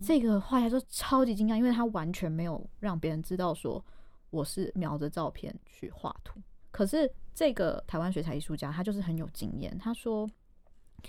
[0.02, 3.84] 这个画家说超级惊讶，因为他完全没有让别人知道说
[4.30, 6.42] 我是瞄着照片去画图。
[6.72, 10.30] 可是这个台湾水彩艺术家他就是很有经验，他说：“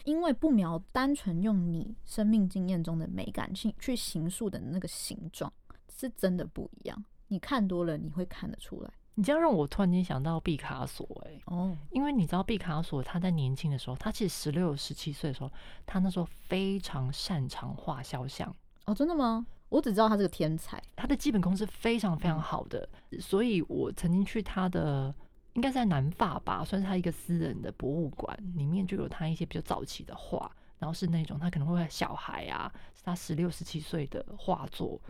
[0.04, 5.52] 因为不描，单纯用你生命经验中的美感去去形塑的那个形状，
[5.96, 7.04] 是真的不一样。
[7.28, 15.50] 你看多了，你会看得出来。”你这样让我突然间想到毕卡索，哎，哦，因为你知道毕卡索他在年轻的时候，他其实十六、十七岁的时候，
[15.86, 18.54] 他那时候非常擅长画肖像，
[18.86, 19.46] 哦，真的吗？
[19.68, 25.12] 我只知道他是个天才，他的基本功是非常非常好的，嗯、所以我曾经去他的，
[25.54, 35.00] 应该是在南法吧，算是他一个私人的博物馆，里面就有他一些比较早期的画，然后是那种他可能会小孩啊，是他十六、十七岁的画作，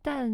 [0.00, 0.32] 但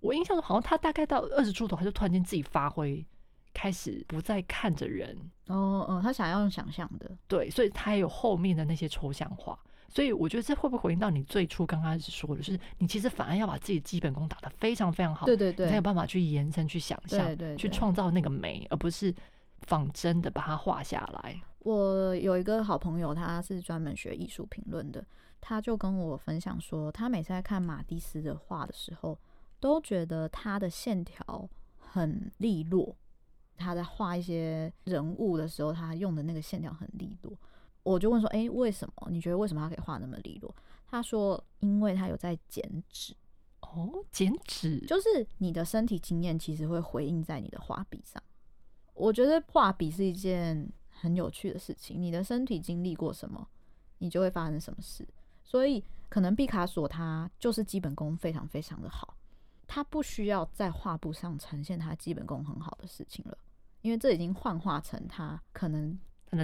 [0.00, 3.06] 我印象中好像他大概到二十出头，他就突然间自己发挥，
[3.52, 5.14] 开始不再看着人，
[5.48, 9.58] 哦嗯，他想要用想象的，对，所以他也有后面的那些抽象画。
[9.94, 19.14] 所以我觉得这会不会回应到你最初刚开始说的，是你其实反而要把自己的基本功打得非常非常好，对对对，你才有办法去延伸、去想象、对对对，去创造那个美，而不是
[19.60, 21.38] 仿真的把它画下来。
[21.58, 25.04] 我有一个好朋友，他是专门学艺术评论的，
[25.40, 29.18] 他就跟我分享说，他每次在看马蒂斯的画的时候，
[29.60, 32.96] 都觉得他的线条很利落，
[33.56, 37.32] 他在画一些人物的时候，他用的那个线条很利落。
[37.82, 39.10] 我就问说，哎、欸，为什么？
[39.10, 40.54] 你觉得为什么他可以画那么利落？
[40.86, 43.14] 他说，因为他有在减脂。
[43.60, 48.22] 哦，减脂就是你的身体经验其实会回应在你的画笔上。
[48.94, 52.00] 我觉得画笔是一件很有趣的事情。
[52.00, 53.48] 你的身体经历过什么，
[53.98, 55.08] 你就会发生什么事。
[55.42, 59.16] 所以，可能毕卡索他就是基本功非常非常的好，
[59.66, 63.36] 他不需要在画布上呈现他基本功很好的事情了，
[63.80, 65.98] 因为这已经幻化成他可能。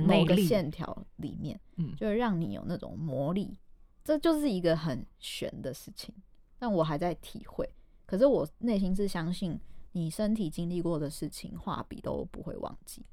[0.07, 3.57] 某个线条里面，嗯，就是让你有那种魔力，
[4.05, 6.15] 这就是一个很玄的事情。
[6.59, 7.69] 但我还在体会，
[8.05, 9.59] 可是我内心是相信，
[9.93, 13.07] 你身体经历过的事情，画笔都不会忘记。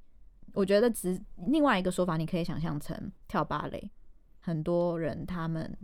[0.54, 3.92] 我觉得只另外一个说法，你可以想象成跳芭蕾，
[4.40, 5.78] 很多人他们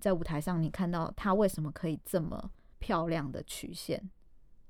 [0.00, 4.10] 在舞台上，你看到他为什么可以这么漂亮的曲线，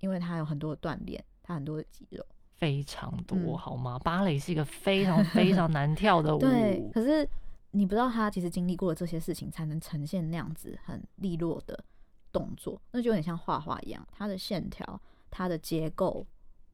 [0.01, 2.25] 因为他有很多的锻炼，他很多的肌肉。
[2.57, 3.99] 非常多，嗯，好吗？
[4.01, 6.38] 芭蕾是一个非常 非常难跳的舞。
[6.40, 7.29] 对，可是
[7.71, 11.85] 你不知道他其实经历过了这些事情，才能呈现那样子很利落的
[12.33, 12.81] 动作。
[12.90, 16.27] 那就有点像画画一样，它的线条、它的结构、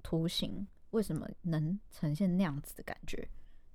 [0.02, 3.28] 图形，为什么能呈现那样子的感觉？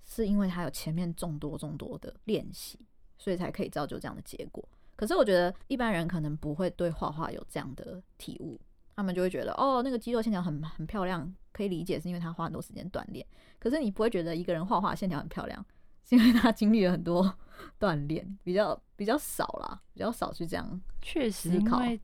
[0.10, 2.80] 是因为他有前面众多众多的练习，
[3.18, 4.66] 所以才可以造就这样的结果。
[4.96, 8.58] 可是我觉得一般人可能不会对画画有这样的体悟。
[8.98, 13.24] 他们就会觉得，哦，那个肌肉线条很很漂亮，可以理解是因为他花很多时间锻炼。
[13.60, 15.64] 可是你不会觉得一个人画画线条很漂亮，
[16.04, 17.32] 是因为他经历了很多
[17.80, 20.82] 锻炼，比较比较少啦，比较少去这样。
[21.00, 22.02] 确实，因为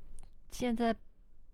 [0.51, 0.95] 现在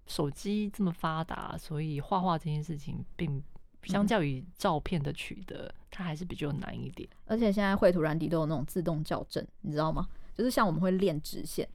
[0.07, 3.41] 手机这么发达，所以画画这件事情，并
[3.83, 7.07] 相较于照片的取得，嗯，它还是比较难一点。
[7.25, 10.05] 而且现在绘图软体都有那种自动校正，你知道吗？
[10.35, 11.65] 就是像我们会练直线，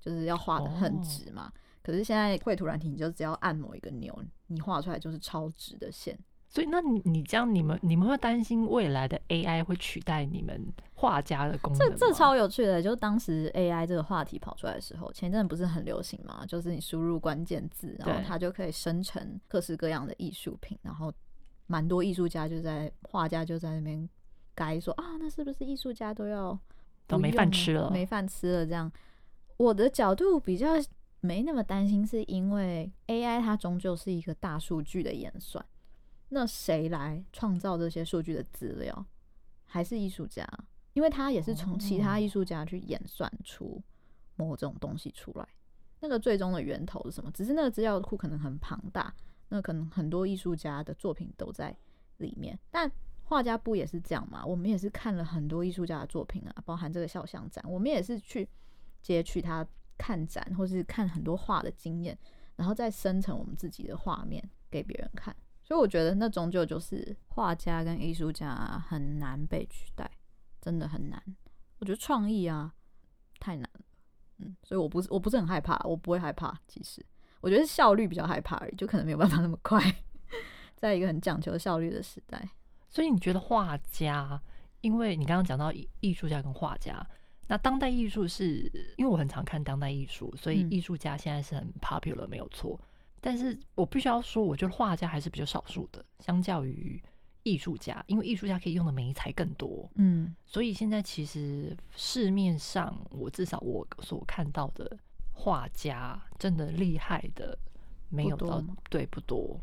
[0.00, 1.52] 就是要画的很直嘛。
[1.54, 4.16] 哦可是现在绘图软体，你就只要按某一个钮，
[4.46, 6.18] 你画出来就是超直的线。
[6.48, 11.96] 所以，那你你这样，你们你们会担心未来的 AI 会取代你们画家的功能吗？
[11.98, 16.44] 这这超有趣的，就是当时 AI 这个话题跑出来的时候，前阵不是很流行嘛？
[16.44, 21.10] 就是你输入关键字，然后它就可以生成各式各样的艺术品，然后
[21.66, 24.06] 蛮多艺术家就在画家就在那边
[24.54, 26.58] 该说啊，那是不是艺术家都要
[27.06, 28.66] 都没饭吃了，没饭吃了？
[28.66, 28.92] 这样，
[29.56, 30.68] 我的角度比较。
[31.24, 35.64] 没那么担心，是因为 AI 它终究是一个大数据的演算。
[36.30, 39.06] 那谁来创造这些数据的资料？
[39.64, 40.44] 还是艺术家？
[40.94, 43.80] 因为他也是从其他艺术家去演算出
[44.34, 45.48] 某种东西出来。
[46.00, 47.30] 那个最终的源头是什么？
[47.30, 49.14] 只是那个资料库可能很庞大，
[49.48, 51.74] 那可能很多艺术家的作品都在
[52.16, 52.58] 里面。
[52.68, 52.90] 但
[53.22, 54.44] 画家不也是这样吗？
[54.44, 58.48] 我们也是看了很多艺术家的作品啊，包含这个肖像展，我们也是去
[59.00, 59.64] 截取他。
[60.02, 62.18] 看展或是看很多画的经验，
[62.56, 70.10] 然后再生成我们自己的画面给别人看，所以我觉得那终究就是画家跟艺术家很难被取代，
[70.60, 71.22] 真的很难。
[71.78, 72.74] 我觉得创意啊
[73.38, 73.80] 太难了，
[74.38, 76.52] 嗯，所以我不是我不是很害怕，我不会害怕。
[76.66, 77.00] 其实
[77.40, 79.80] 我觉得效率比较害怕而已，就可能没有办法那么快，
[80.74, 82.50] 在一个很讲求效率的时代。
[82.88, 84.42] 所以你觉得画家，
[84.80, 87.06] 因为你刚刚讲到艺术家跟画家。
[87.48, 92.80] 那当代艺术是因为我很常看当代艺术，所以艺术家现在是很 popular，没有错。
[93.20, 97.00] 但是我必须要说，我觉得画家还是比较少数的，相较于
[97.42, 99.88] 艺术家，因为艺术家可以用的媒材更多。
[99.94, 104.98] 嗯，所以现在其实市面上，我至少我所看到的
[105.32, 107.56] 画家真的厉害的
[108.08, 109.60] 没有到，对，不多。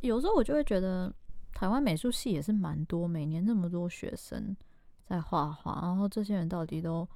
[0.00, 1.12] 有时候我就会觉得，
[1.52, 4.56] 台湾美术系也是蛮多，每年那么多学生
[5.04, 7.08] 在画画，然后这些人到底都。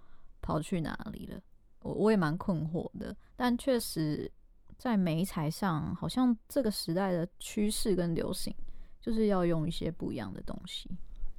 [0.43, 1.41] 跑去哪里了？
[1.81, 4.31] 我我也蛮困惑的，但确实
[4.79, 8.55] 在媒材上，好像这个时代的趋势跟流行，
[9.01, 10.89] 就是要用一些不一样的东西。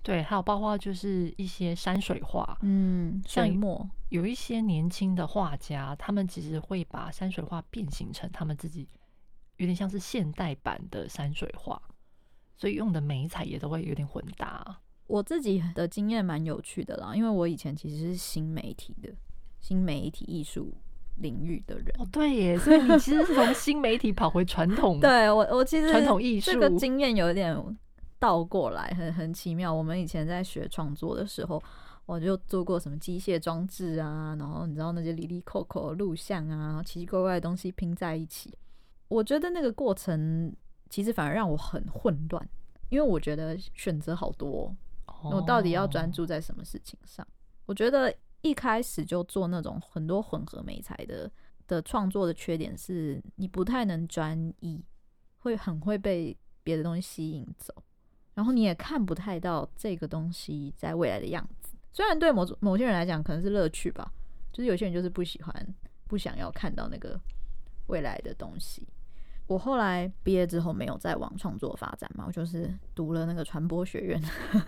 [0.04, 8.90] 对，还有包括就是一些山水画，嗯，水墨，有一些年轻的画家，他们其实会把山水画变形成他们自己
[9.56, 11.82] 有点像是现代版的山水画，
[12.58, 14.82] 所以用的媒材也都会有点混搭。
[15.08, 19.10] 我自己的经验蛮有趣的啦，因为我以前其实是新媒体的，
[19.60, 20.74] 新媒体艺术
[21.16, 21.86] 领域的人。
[21.98, 25.00] 哦，对耶，所以你其实是从新媒体跑回传统。
[25.02, 27.58] 对我，我其实传统艺术这个经验有点
[28.20, 29.74] 倒过来，很很奇妙。
[29.74, 31.62] 我们以前在学创作的时候，
[32.06, 38.54] 我就做过什么机械装置啊，然后你知道那些里里扣扣录像啊，奇奇怪怪的东西拼在一起。
[39.08, 40.54] 我觉得那个过程
[40.90, 42.50] 其实反而让我很混乱，
[42.90, 44.76] 因为我觉得选择好多。
[45.24, 47.26] 我到底要专注在什么事情上？
[47.66, 51.30] 我觉得一开始就做那种很多混合美材的
[51.68, 54.84] 的创作的缺点是，你不太能专一，
[55.40, 57.74] 会很会被别的东西吸引走，
[58.34, 61.76] 然后你也看不太到这个东西在未来的样子。
[61.92, 64.12] 虽然对某某些人来讲可能是乐趣吧，
[64.54, 65.76] 就是有些人就是不喜欢、
[66.08, 67.20] 不想要看到那个
[67.88, 68.88] 未来的东西。
[69.48, 74.22] 我后来毕业之后没有再往创作发展嘛，我就是读了那个传播学院，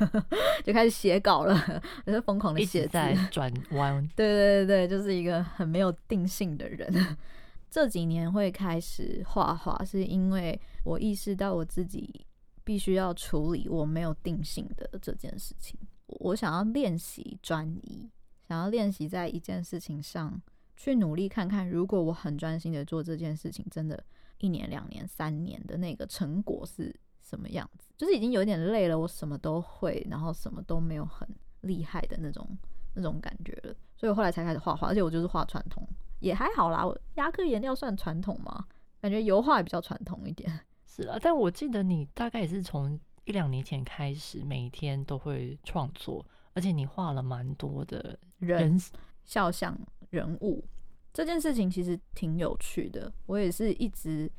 [0.64, 4.02] 就开始写稿了，就是疯狂的写，在 转弯。
[4.16, 6.90] 对对对对，就是一个很没有定性的人。
[7.70, 12.26] 这几年会开始画画，是因为我意识到我自己
[12.64, 15.78] 必须要处理我没有定性的这件事情。
[16.08, 18.10] 我想要练习专一，
[18.48, 20.42] 想要练习在一件事情上
[20.78, 24.02] 去努力看看，如果我很专心的做这件事情，真的。
[24.40, 27.94] 一年、两年、三年的那个成果是什么样子？
[27.98, 31.28] 就是已经有点累了，我什么都会，然后什么都没有很
[31.62, 32.48] 厉害的那种
[32.94, 33.76] 那种感觉了。
[33.96, 35.88] 所以我后来才开始画画，而且我就是画传统，
[36.20, 36.86] 也还好啦。
[36.86, 38.66] 我压克颜料算传统吗？
[39.02, 40.50] 感觉油画也比较传统一点。
[40.88, 48.82] 是啊，但我记得你大概也是从一两年前开始，每一天都会创作，而且你画了蛮多的人，人
[49.24, 49.78] 肖像
[50.10, 50.64] 人物。
[51.14, 54.30] 这件事情其实挺有趣的，我也是一直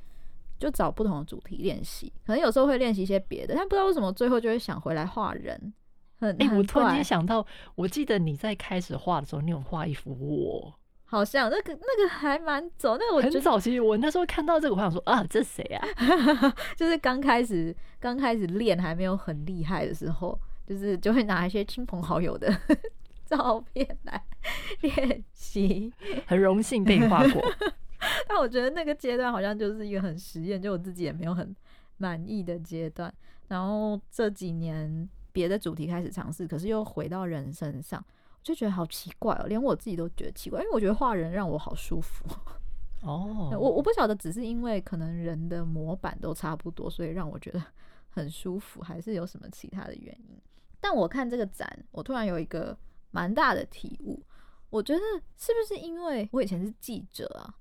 [0.58, 5.72] 就找不同的主题练习，可能有时候会练习一些别的，但不知道为什么最后就会想回来画人。
[6.18, 10.74] 很哎、欸，我突然间想到，我记得你在开始画的时候，你有画一幅我，
[11.06, 15.86] 好像那个那个还蛮早，那个我很早期，我那时候看到这个，我想说啊，这谁啊？
[16.76, 22.54] 就是刚开始刚开始练还没有很厉害的时候，就是就会拿一些亲朋好友的。
[23.24, 24.20] 照片来
[24.80, 25.92] 练习，
[26.26, 27.42] 很荣幸被你画过。
[28.26, 31.54] 但我觉得那个阶段好像就是一个很实验，就我自己也没有很
[31.98, 33.12] 满意的阶段。
[33.48, 42.24] 然后这几年别的主题开始尝试，可是又回到人身上，我就觉得好奇怪哦，连我自己都觉得奇怪，因为我觉得画人让我好舒服。
[43.02, 47.62] 哦，我我不晓得，只是因为可能人的模板都差不多，所以让我觉得
[48.08, 50.40] 很舒服，还是有什么其他的原因？
[50.80, 52.74] 但我看这个展，我突然有一个。
[53.12, 54.22] 蛮大的体悟，
[54.70, 55.00] 我觉得
[55.36, 57.54] 是不是因为我以前是记者啊？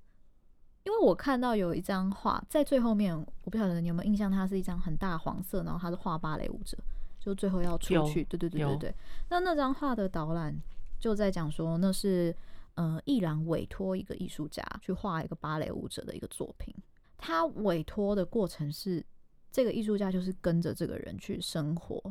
[0.84, 6.78] 因为我看到有一张画在最后面，我不晓得你有没有印象，它是一张很大黄色，然后它是画芭蕾舞者，
[7.18, 8.24] 就最后要出去。
[8.24, 8.94] 对对对对对。
[9.28, 10.56] 那那张画的导览
[10.98, 12.34] 就在讲说，那是
[12.76, 16.74] 呃艺廊委托一个艺术家去画一个芭蕾舞者的一个作品。
[17.18, 19.04] 他委托的过程是，
[19.52, 22.02] 这个艺术家就是跟着这个人去生活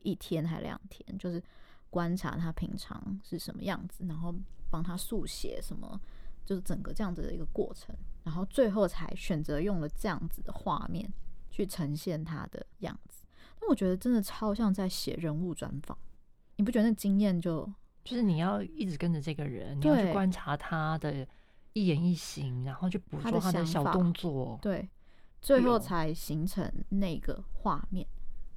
[0.00, 1.42] 一天还两天，就是。
[1.94, 4.34] 观察他平常是什么样子，然后
[4.68, 6.00] 帮他速写什么，
[6.44, 11.08] 就是整个这样子的一个过程，然后最后才选择用了这样子的画面
[11.52, 13.22] 去呈现他的样子。
[13.60, 15.96] 那我觉得真的超像在写人物专访，
[16.56, 17.64] 你不觉得那经验就
[18.02, 21.24] 就是你要一直跟着这个人，你要去观察他的
[21.74, 24.88] 一言一行，然后去捕捉他的小动作，对，
[25.40, 28.04] 最后才形成那个画面。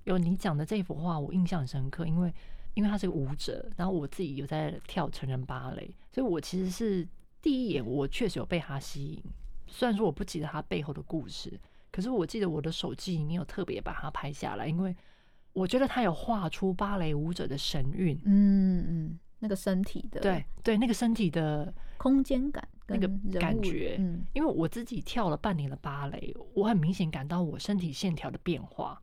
[0.06, 2.34] 有你讲的这幅画，我印象深刻，因为。
[2.78, 7.08] 因为他是个舞者，然后我自己有在跳成人芭蕾，所以我其实是
[7.42, 9.24] 第一眼我确实有被他吸引。
[9.66, 11.60] 虽然说我不记得他背后的故事，
[11.92, 14.96] 可是我记得我的手机里面有特别把它拍下来，因为
[15.54, 18.16] 我觉得他有画出芭蕾舞者的神韵。
[18.26, 23.08] 嗯嗯，那个身体的，对对，那个身体的空间感，那个
[23.40, 23.96] 感觉。
[23.98, 29.02] 嗯，因为我自己跳了半年的芭蕾，我很明显感到我身体线条的变化，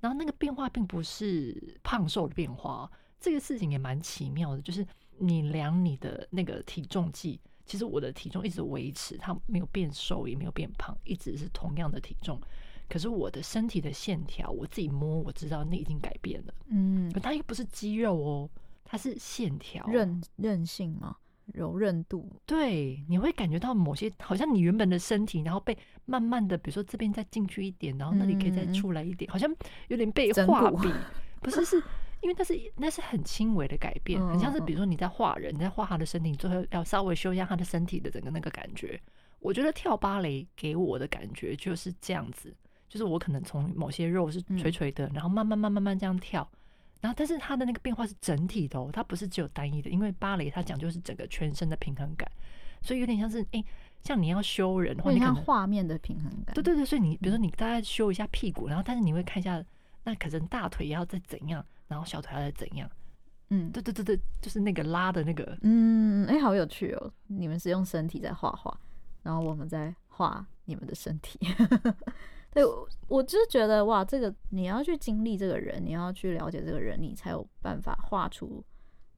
[0.00, 2.90] 然后那个变化并不是胖瘦的变化。
[3.20, 4.86] 这个事情也蛮奇妙的，就是
[5.18, 12.40] 你量你的那个体重计，其实我的体重一直维持，它没有变瘦，也没有变胖，一直是同样的体重。
[12.88, 16.54] 可是我的身体的线条，我自己摸，我知道那已经改变了。
[16.68, 18.50] 嗯，可它又不是肌肉哦，
[18.84, 21.16] 它是线条，韧韧性吗？
[21.52, 22.28] 柔韧度。
[22.46, 29.48] 对，你会感觉到某些好像你原本的身体，然后被慢慢的，比如说这边再进去一点，然后那里可以再出来一点，嗯、好像
[29.88, 30.88] 有点被画笔，
[31.40, 31.82] 不是是。
[32.20, 39.00] 因为那是那是很轻微的改变，很像是比如说你在画人，你在画他的身体，最后要稍微修一下他的身体的整个那个感觉。
[39.38, 42.54] 我觉得跳芭蕾给我的感觉就是这样子，
[42.88, 46.46] 就是我可能从某些肉是垂垂的，然后慢慢慢慢慢这样跳，
[47.00, 52.30] 然后但是它的那个变化是整体的哦，它不是只有单一的，因为芭蕾它讲究是整个全身的平衡感，
[52.82, 53.64] 所以有点像是哎，
[54.02, 59.64] 像你要修人，你看画面的平衡感，对对对，所以你比如说你大概修一下屁股，然后但是你会看一下，
[60.04, 62.88] 那可能大腿要再怎样，然后小腿要再怎样，
[63.50, 68.80] 嗯，对对对对，就是那个拉的那个，嗯，哎，好有趣哦，你们是用身体在画画。
[69.22, 71.38] 然后我们在画你们的身体，
[72.50, 72.64] 对，
[73.06, 78.64] 我就是觉得哇，这个你要去经历这个人，你要去了解这个人，你才有办法画出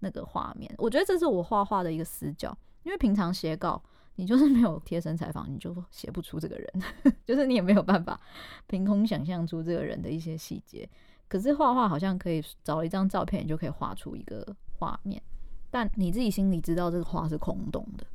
[0.00, 0.74] 那个画面。
[0.78, 3.80] 我觉得这是我画画的一个死角，因为平常写稿，
[4.16, 6.82] 你就是没有贴身采访，你就写不出这个人，
[7.24, 8.20] 就是你也没有办法
[8.66, 10.88] 凭空想象出这个人的一些细节。
[11.32, 14.46] 可是画画好像可以找一张照片，你就可以画出一个
[14.78, 15.22] 画面，
[15.70, 18.06] 但你自己心里知道这个画是空洞的。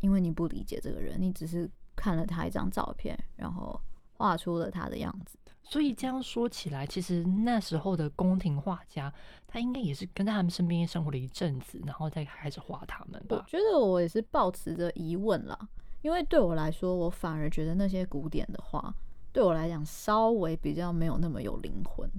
[0.00, 3.78] 因为你不理解这个人，你只是看了他一张照片，然后
[4.14, 5.36] 画出了他的样子。
[5.62, 9.12] 所以这样说起来，其实那时候的宫廷画家，
[9.46, 13.36] 他应该也是跟在他们身边生活了一阵子，然后再开始画他们吧。
[13.36, 15.68] 我觉得我也是抱持着疑问啦，
[16.00, 18.94] 因为对我来说，我反而觉得那些古典的画，
[19.30, 22.10] 对我来讲稍微比较没有那么有灵魂。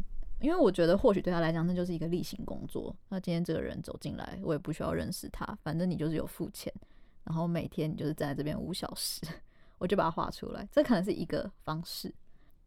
[0.44, 2.94] 因为我觉得或许对他来讲，那就是一个例行工作。
[3.08, 6.72] 那今天这个人走进来，我也不需要认识他，反正你就是有付钱。
[7.24, 9.22] 然后每天你就是站在这边五小时，
[9.78, 10.68] 我就把它画出来。
[10.70, 12.14] 这可能是一个方式。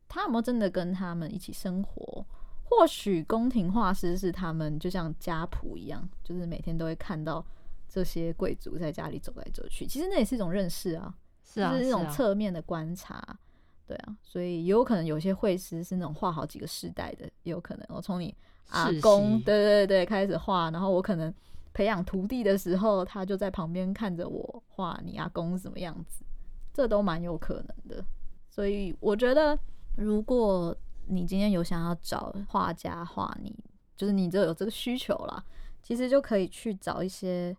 [0.08, 2.24] 他有没有真的跟他们一起生活？
[2.64, 7.44] 或许宫廷画师是他们，就像家仆一样，就是每天都会看到
[7.86, 9.86] 这些贵族在家里走来走去。
[9.86, 11.14] 其实那也是一种认识啊，
[11.44, 13.38] 是啊，就是一种侧面的观察。
[13.86, 18.34] 对啊，所以也有可能有些绘师是那种画好几个世代的，也有可能我从你
[18.68, 21.32] 阿公对对对开始画，然后我可能。
[21.72, 26.24] 培养徒弟的时候，他就在旁边看着我画你阿公什么样子，
[26.72, 28.02] 这都蛮有可能的。
[28.48, 29.58] 所以我觉得，
[29.94, 30.74] 如果
[31.04, 33.54] 你今天有想要找画家画你，
[33.94, 35.44] 就是你这有这个需求啦，
[35.82, 37.54] 其实就可以去找一些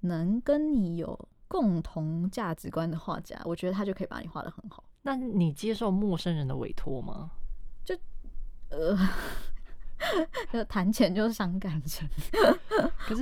[0.00, 4.83] 能跟你有共同价值观的画家，我觉得他就可以把你画的很好。
[5.04, 7.30] 那你接受陌生人的委托吗？
[7.84, 7.96] 就
[8.70, 8.98] 呃。
[10.52, 12.06] 就 谈钱就是伤感情。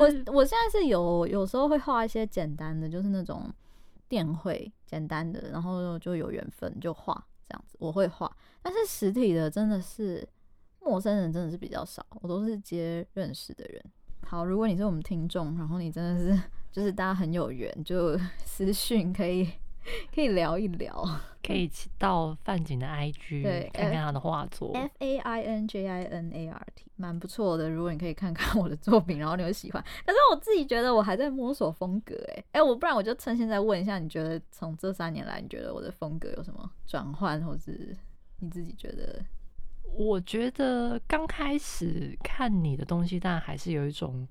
[0.01, 3.49] 我我现在是有有时候会画一些简单的，就是那种
[4.09, 7.15] 电绘简单的，然后就有缘分就画
[7.49, 8.35] 这样子，我会画。
[8.63, 10.27] 但是实体的真的是
[10.81, 13.85] 陌生人真的是比较少，我都是接认识的人。
[14.25, 19.49] 好，如果你是我们听众，然后你真的是 就是大家很有缘，就私讯可以。
[20.15, 21.05] 可以聊一聊，
[21.43, 27.69] 可以到范景的 IG 对看看他的画作，F A I N J I N A R T，蛮不错的。
[27.69, 29.83] 如果你可以看看我的作品，然后你会喜欢。
[30.07, 37.97] 可是我自己觉得我还在摸索风格，哎哎，我不然我就趁现在问一下，你觉得从这三年来，你觉得我的风格有什么转换，或是
[38.39, 39.21] 你自己觉得？
[39.95, 44.27] 我觉得刚开始看你的东西，但还是有一种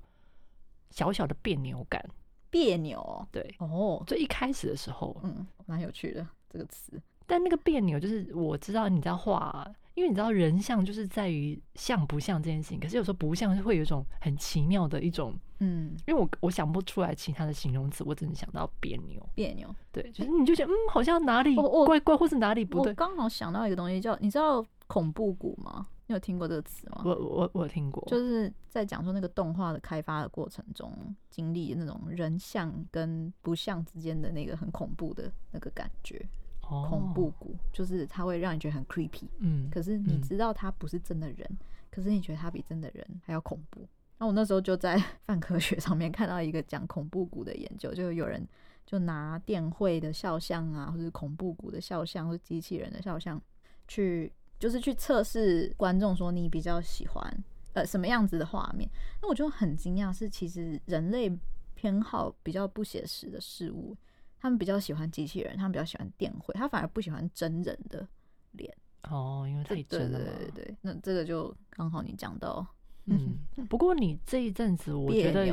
[0.90, 2.04] 小小的别扭感。
[2.52, 7.00] 别扭，对哦，最一开始的时候，嗯，蛮有趣的这个词。
[7.26, 12.78] 但那个别扭，就是我知道你在画，因为你知道人像就是在于像不像这件事情。
[12.78, 22.90] 可是有时候不像，会有一种很奇妙的一种，嗯，因为我我想不出来其他的形容词，我只能想到别扭，别扭，对，就是你就觉得嗯，好像哪里怪怪，或是哪里不对。
[22.90, 25.86] 我刚好想到一个东西，叫你知道恐怖谷吗？
[26.08, 27.02] 你有听过这个词吗？
[27.04, 30.92] 我我我有听过，就是在讲说那个动画的开发的过程中，
[31.30, 36.20] 经历那种人像跟不像之间的那个很恐怖的那个感觉。
[36.62, 41.58] 哦，恐怖谷就是它会让你觉得很 creepy，嗯，可是你知道它不是真的人，嗯，
[41.90, 43.86] 可是你觉得它比真的人还要恐怖。
[44.18, 44.96] 那我那时候就在
[45.26, 48.46] 泛科学上面看到一个讲恐怖谷的研究，就有人
[48.84, 53.40] 就拿电绘的肖像啊，或者恐怖谷的肖像，或者机器人的肖像
[53.86, 54.32] 去。
[54.62, 58.88] 就是去测试观众说，你比较喜欢呃什么样子的画面，
[59.20, 61.36] 那我就很惊讶，是其实人类
[61.74, 63.96] 偏好比较不写实的事物，
[64.38, 68.06] 他们比较喜欢机器人，他们比较喜欢电绘，他反而不喜欢真人的
[68.52, 68.72] 脸。
[69.10, 70.18] 哦，因为太真了。
[70.20, 72.64] 对对对对，那这个就刚好你讲到，
[73.06, 73.34] 嗯，
[73.68, 75.44] 不过你这一阵子我觉得，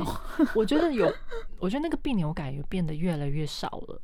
[0.54, 1.12] 我觉得有，
[1.58, 4.00] 我觉得那个别扭感又变得越来越少了，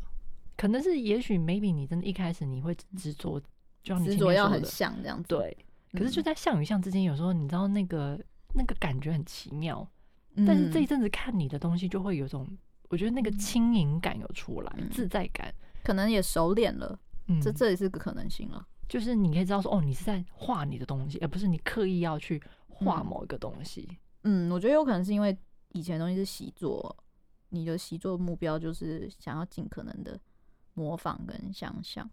[0.56, 3.40] 可能是也许 maybe 你真的一开始你会执着。
[4.04, 5.56] 执着要很像这样子，对。
[5.92, 8.18] 可是就在像与像之间，有时候你知道那个
[8.54, 9.88] 那个感觉很奇妙。
[10.46, 12.46] 但是这一阵子看你的东西，就会有种
[12.90, 15.50] 我觉得那个轻盈感有出来，自在感，
[15.82, 16.98] 可能也熟练了。
[17.28, 18.66] 嗯，这这也是个可能性了。
[18.86, 23.88] 就是你可以知道说，哦，你是在画你的东西，而不是你刻意要去画某一个东西。
[24.24, 25.34] 嗯，我觉得有可能是因为
[25.72, 26.94] 以前的东西是习作，
[27.48, 30.20] 你的习作目标就是想要尽可能的
[30.74, 32.08] 模仿跟想象。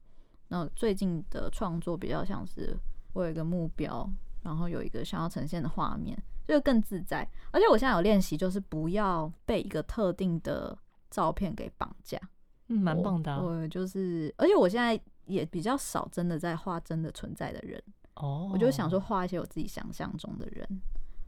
[0.53, 2.77] 那最近的创作比较像是
[3.13, 4.07] 我有一个目标，
[4.43, 6.15] 然后有一个想要呈现的画面，
[6.47, 7.27] 就更自在。
[7.49, 10.77] 而且我现在有练习，就是不要被一个特定的
[11.09, 12.19] 照片给绑架。
[12.67, 13.41] 嗯，蛮棒的啊。
[13.41, 17.83] 我就是，而且我现在也比较少真的在画真的存在的人。
[18.17, 20.67] 哦，我就想说画一些我自己想象中的人，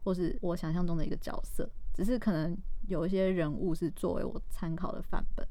[0.04, 2.56] 或是我想象中的一个角色，只是可能
[2.86, 5.44] 有一些人物是作为我参考的范本，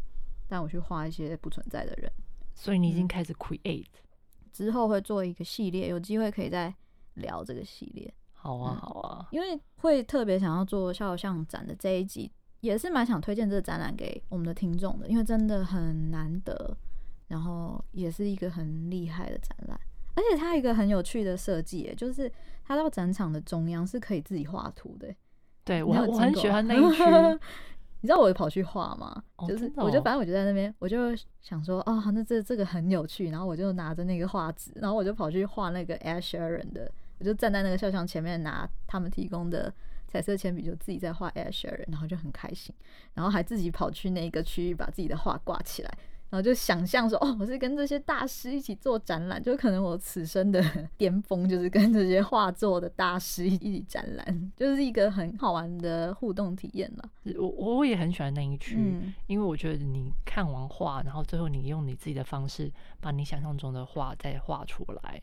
[0.47, 2.09] 但我去画一些不存在的人。
[2.55, 6.73] 所以你已经开始 create，嗯，之后会做一个系列，有机会可以再
[7.15, 8.11] 聊这个系列。
[8.33, 12.31] 好啊，好啊，因为会特别想要做肖像展的这一集，
[12.61, 16.75] 也是蛮想推荐这个展览给我们的听众的，因为真的很难得，
[17.27, 19.79] 然后也是一个很厉害的展览，
[20.15, 22.31] 而且它有一个很有趣的设计，就是
[22.63, 25.13] 它到展场的中央是可以自己画图的。
[25.63, 27.03] 对，我我很喜欢那 一区。
[28.05, 29.23] 你知道我跑去画吗？
[29.37, 33.31] 哦、就是我就反正我就在那边，我就想说，哦，那这这个很有趣。
[33.31, 39.73] 然后我就拿着那个画纸，然后我就跑去画那个 Ed Sheeran 的，我就站在那个肖像前面，拿他们提供的
[40.07, 42.75] 彩色铅笔，就自己在画 Air Sheeran，然后就很开心，
[43.15, 45.91] 然后还自己跑去那个区域把自己的画挂起来。
[46.35, 50.61] 然后就想象说，哦，我是跟这些大师一起做展览，就可能我此生的
[50.97, 57.09] 巅峰就是跟这些画作的大师一起展览， 就是一个很好玩的互动体验了。
[57.39, 62.69] 我我也很喜欢那一区，嗯，因为我觉得你看完画，然后最后你用你自己的方式
[62.99, 65.21] 把你想象中的画再画出来，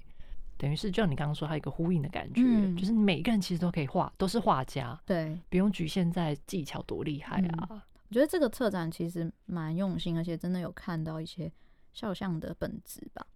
[0.56, 7.68] 等于是就像你刚刚说，它有一个呼应的感觉，嗯，就是每一个人其实都可以画，都是画家，对，不用局限在技巧多厉害啊。
[7.70, 7.82] 嗯
[8.12, 11.50] 我觉得这个策展其实蛮用心，而且真的有看到一些
[11.94, 13.26] 肖像的本质吧。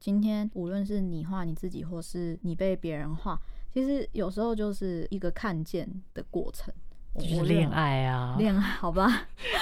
[0.00, 3.40] 今天无论是你画你自己，或是你被别人画，
[3.72, 6.74] 其实有时候就是一个看见的过程。
[7.16, 9.08] 就是恋爱啊，恋爱，好吧？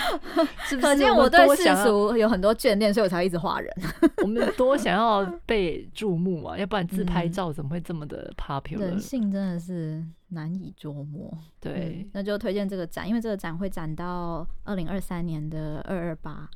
[0.64, 0.86] 是不是？
[0.86, 3.70] 可见我对世俗有很多眷恋，所以我才一直画人。
[4.22, 8.78] 我们多想要被注目啊，要不然自拍照怎么会这么的 popular？
[8.78, 11.30] 人性真的是难以捉摸。
[11.60, 16.48] 对，嗯、那就推荐这个展，因为这个展会展到二零二三年的二二八，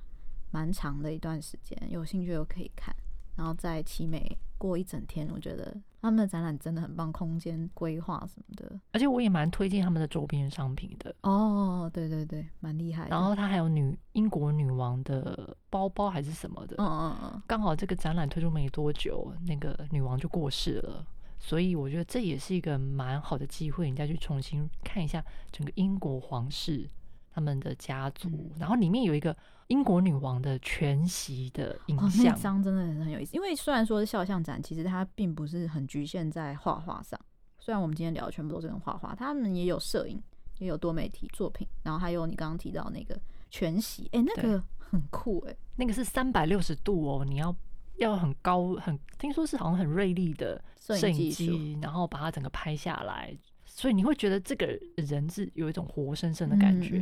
[0.51, 2.95] 蛮长的一段时间，有兴趣都可以看。
[3.37, 5.77] 然后在奇美过一整天，我觉得
[6.07, 11.13] 他们的展览真的很棒，空间规划什么的，而且我也蛮推荐他们的周边商品的。
[11.23, 13.11] 哦，对对对，蛮厉害的。
[13.11, 17.43] 然后他还有女英国女王的包包还是什么的，嗯嗯嗯。
[17.49, 21.05] 刚好这个展览推出没多久，那个女王就过世了，
[21.41, 26.89] 所以我觉得这也是一个蛮好的机会，你再去重新看一下整个英国皇室
[27.37, 29.37] 他们的家族，嗯、然后里面有一个。
[29.69, 33.35] 英国女王的全息的影像，那张真的很有意思。
[33.35, 37.19] 因为虽然说是肖像展，其实它并不是很局限在画画上。
[37.59, 40.23] 虽然我们今天聊的全部都是跟画画，他们也有摄影，
[40.59, 43.21] 也有多媒体作品，然后还有你刚刚提到那个
[43.51, 47.53] 全息，哎、欸，那个很酷哎、欸，那个是三百六十度哦，你要
[47.97, 53.37] 要很高，很听说是好像很锐利的摄影机，然后把它整个拍下来，
[53.77, 54.67] 所以你会觉得这个
[54.97, 56.99] 人是有一种活生生的感觉。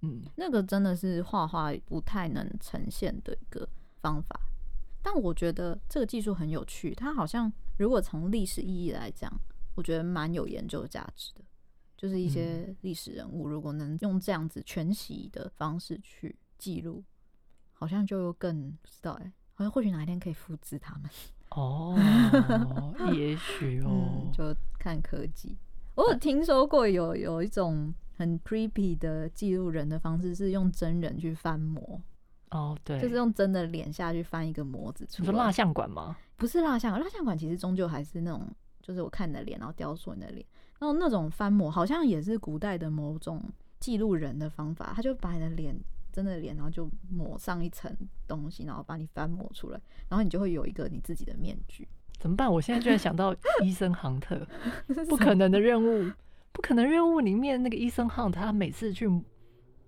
[0.00, 3.68] 嗯那个真的是画画不太能呈现的一个
[4.00, 4.40] 方法，
[5.00, 6.92] 但我觉得这个技术很有趣。
[6.92, 9.32] 它好像如果从历史意义来讲，
[9.76, 11.42] 我觉得蛮有研究价值的。
[11.96, 17.04] 就是一些历史人物，如果能用这样子全息的方式去记录，
[17.72, 21.10] 好像就更不知道哎、欸，好像或许哪一天可以复制他们
[21.50, 21.96] 哦，
[23.14, 25.56] 也许哦、嗯，就看科技。
[25.98, 27.92] 我有听说过有有一种。
[28.18, 32.02] 很 creepy 的记录人的方式是用真人去翻模
[32.50, 35.28] 哦，对，就是用真的脸下去翻一个模子出来。
[35.28, 36.16] 你说蜡像馆吗？
[36.36, 38.44] 不是蜡像，蜡像馆其实终究还是那种，
[38.82, 40.44] 就是我看你的脸，然后雕塑你的脸。
[40.80, 43.40] 然后那种翻模好像也是古代的某种
[43.78, 45.72] 记录人的方法，他就把你的脸，
[46.12, 47.96] 真的脸，然后就抹上一层
[48.26, 51.86] 东西，然后把你翻模出来，然后你就会有一个你自己的面具。
[52.18, 52.52] 怎么办？
[52.52, 54.46] 我现在居然想到 伊森杭特，
[55.08, 56.10] 不可能的任务。
[56.50, 59.08] 不可能任务里面那个伊森汉，他每次去，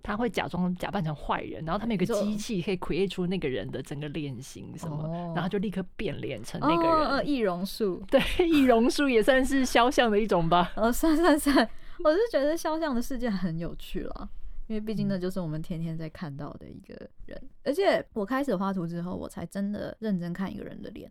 [0.04, 7.08] 他会假装假扮成坏人，然后他们有个机器可以 create 出那个人的整个脸型什么，哦、然后就立刻变脸成那个人。
[7.08, 10.70] 哦，易容术，对，易容术也算是肖像的一种吧。
[10.76, 11.68] 哦，算算算，
[12.04, 14.30] 我是觉得肖像的世界很有趣了，
[14.68, 16.94] 因为毕竟那就是我们天天在看到的一个
[17.26, 17.36] 人。
[17.42, 21.10] 嗯、而且我开始画图之后，我才真的认真看一个人的脸。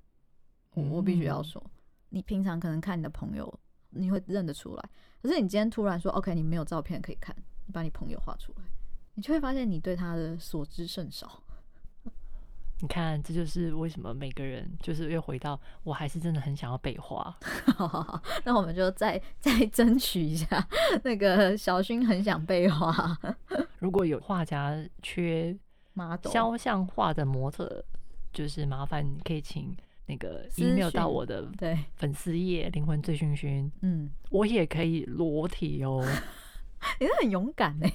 [0.76, 1.72] 我我必须要说，嗯、
[2.09, 3.59] 你平常可能看你的朋友。
[3.91, 4.89] 你会认得出来，
[5.20, 8.63] 可是你今天突然说 OK，你没有照片可以看，你把你朋友画出来，
[9.15, 11.41] 你就会发现你对他的所知甚少。
[12.82, 17.36] 你看，这就是为什么每个人就是又回到，我还是真的很想要被画。
[17.76, 20.63] 好好好，那我们就再再争取一下。
[21.03, 23.17] 那个小薰很想被画，
[23.80, 25.57] 如果有画家缺
[25.93, 27.84] model 肖像画的模特，
[28.32, 29.76] 就是麻烦你可以请
[30.10, 33.70] 那个 email 到我的对粉丝页灵魂醉醺醺。
[33.84, 36.03] 嗯，我也可以裸体哦。
[36.99, 37.93] 你是很勇敢哎，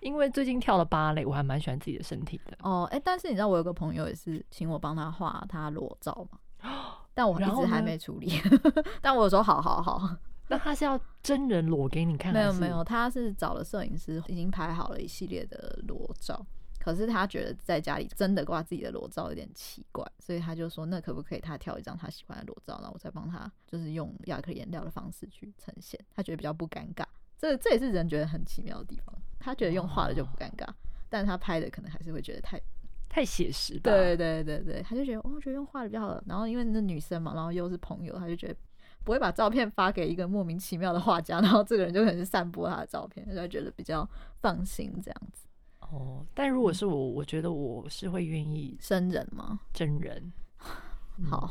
[0.00, 2.56] 因为最近跳了芭蕾，我还蛮喜欢自己的身体的。
[2.62, 6.38] 哦，哎，但是你知道我有个朋友也是请我帮他画他裸照嘛，
[7.12, 8.32] 但我一直还没处理。
[9.02, 10.16] 但我说好好好，
[10.48, 12.32] 那他是要真人裸给你看？
[12.32, 16.46] 没有没有，他是找了摄影师，已经拍好了一系列的裸照。
[16.82, 27.04] 可是他觉得在家里真的挂自己的裸照有点奇怪，所以他就说，那可不可以他挑一张他喜欢的裸照，然后我再帮他就是用亚克力颜料的方式去呈现，他觉得比较不尴尬。
[27.38, 29.14] 这这也是人觉得很奇妙的地方。
[29.38, 30.66] 他觉得用画的就不尴尬，
[31.08, 32.60] 但是他拍的可能还是会觉得太
[33.08, 33.90] 太写实吧。
[33.90, 36.20] 对对对对，他就觉得哦，觉得用画的比较好。
[36.26, 38.56] 然后因为那女生嘛，然后又是朋友，他就觉得
[39.04, 44.08] 不会把照片发给一个莫名其妙的画家，然后这个人就可能是散播他的照片，他就觉得比较
[44.40, 45.46] 放心这样子。
[45.92, 49.60] 哦，但如果是我，我觉得我是会愿意真人吗？
[49.72, 50.32] 真人。
[51.28, 51.50] 好，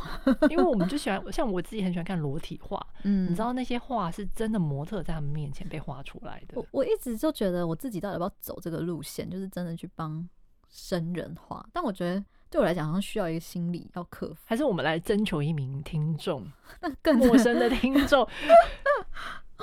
[0.49, 6.57] 因为我们就喜欢，像我自己很喜欢看裸体画， 嗯，你知道那些画是真的模特在他们面前被画出来的。
[6.57, 10.27] 我我一直就觉得我自己到底要不要走这个路线，就是真的去帮
[10.67, 11.63] 生人画。
[11.71, 14.41] 但我觉得对我来讲，好像需要一个心理要克服。
[14.45, 16.43] 还是我们来征求一名听众，
[16.81, 18.27] 那更陌生的听众，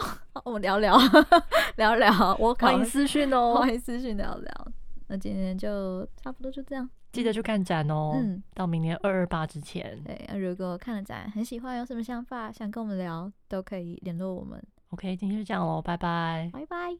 [0.44, 0.96] 我们聊聊
[1.76, 4.68] 聊聊，我欢迎私讯哦， 欢迎私讯聊聊。
[5.09, 6.88] 那今天就差不多就这样。
[7.12, 9.99] 记得去看展哦，嗯，到明年二二八之前。
[10.05, 14.62] 对，如果看了展很喜欢，有什么想法想跟我们聊，都可以联络我们。
[14.90, 16.96] OK，今天就这样喽，拜拜，拜拜。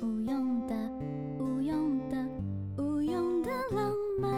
[0.00, 0.74] 无用的，
[1.38, 2.16] 无用的，
[2.82, 4.30] 无用的浪漫。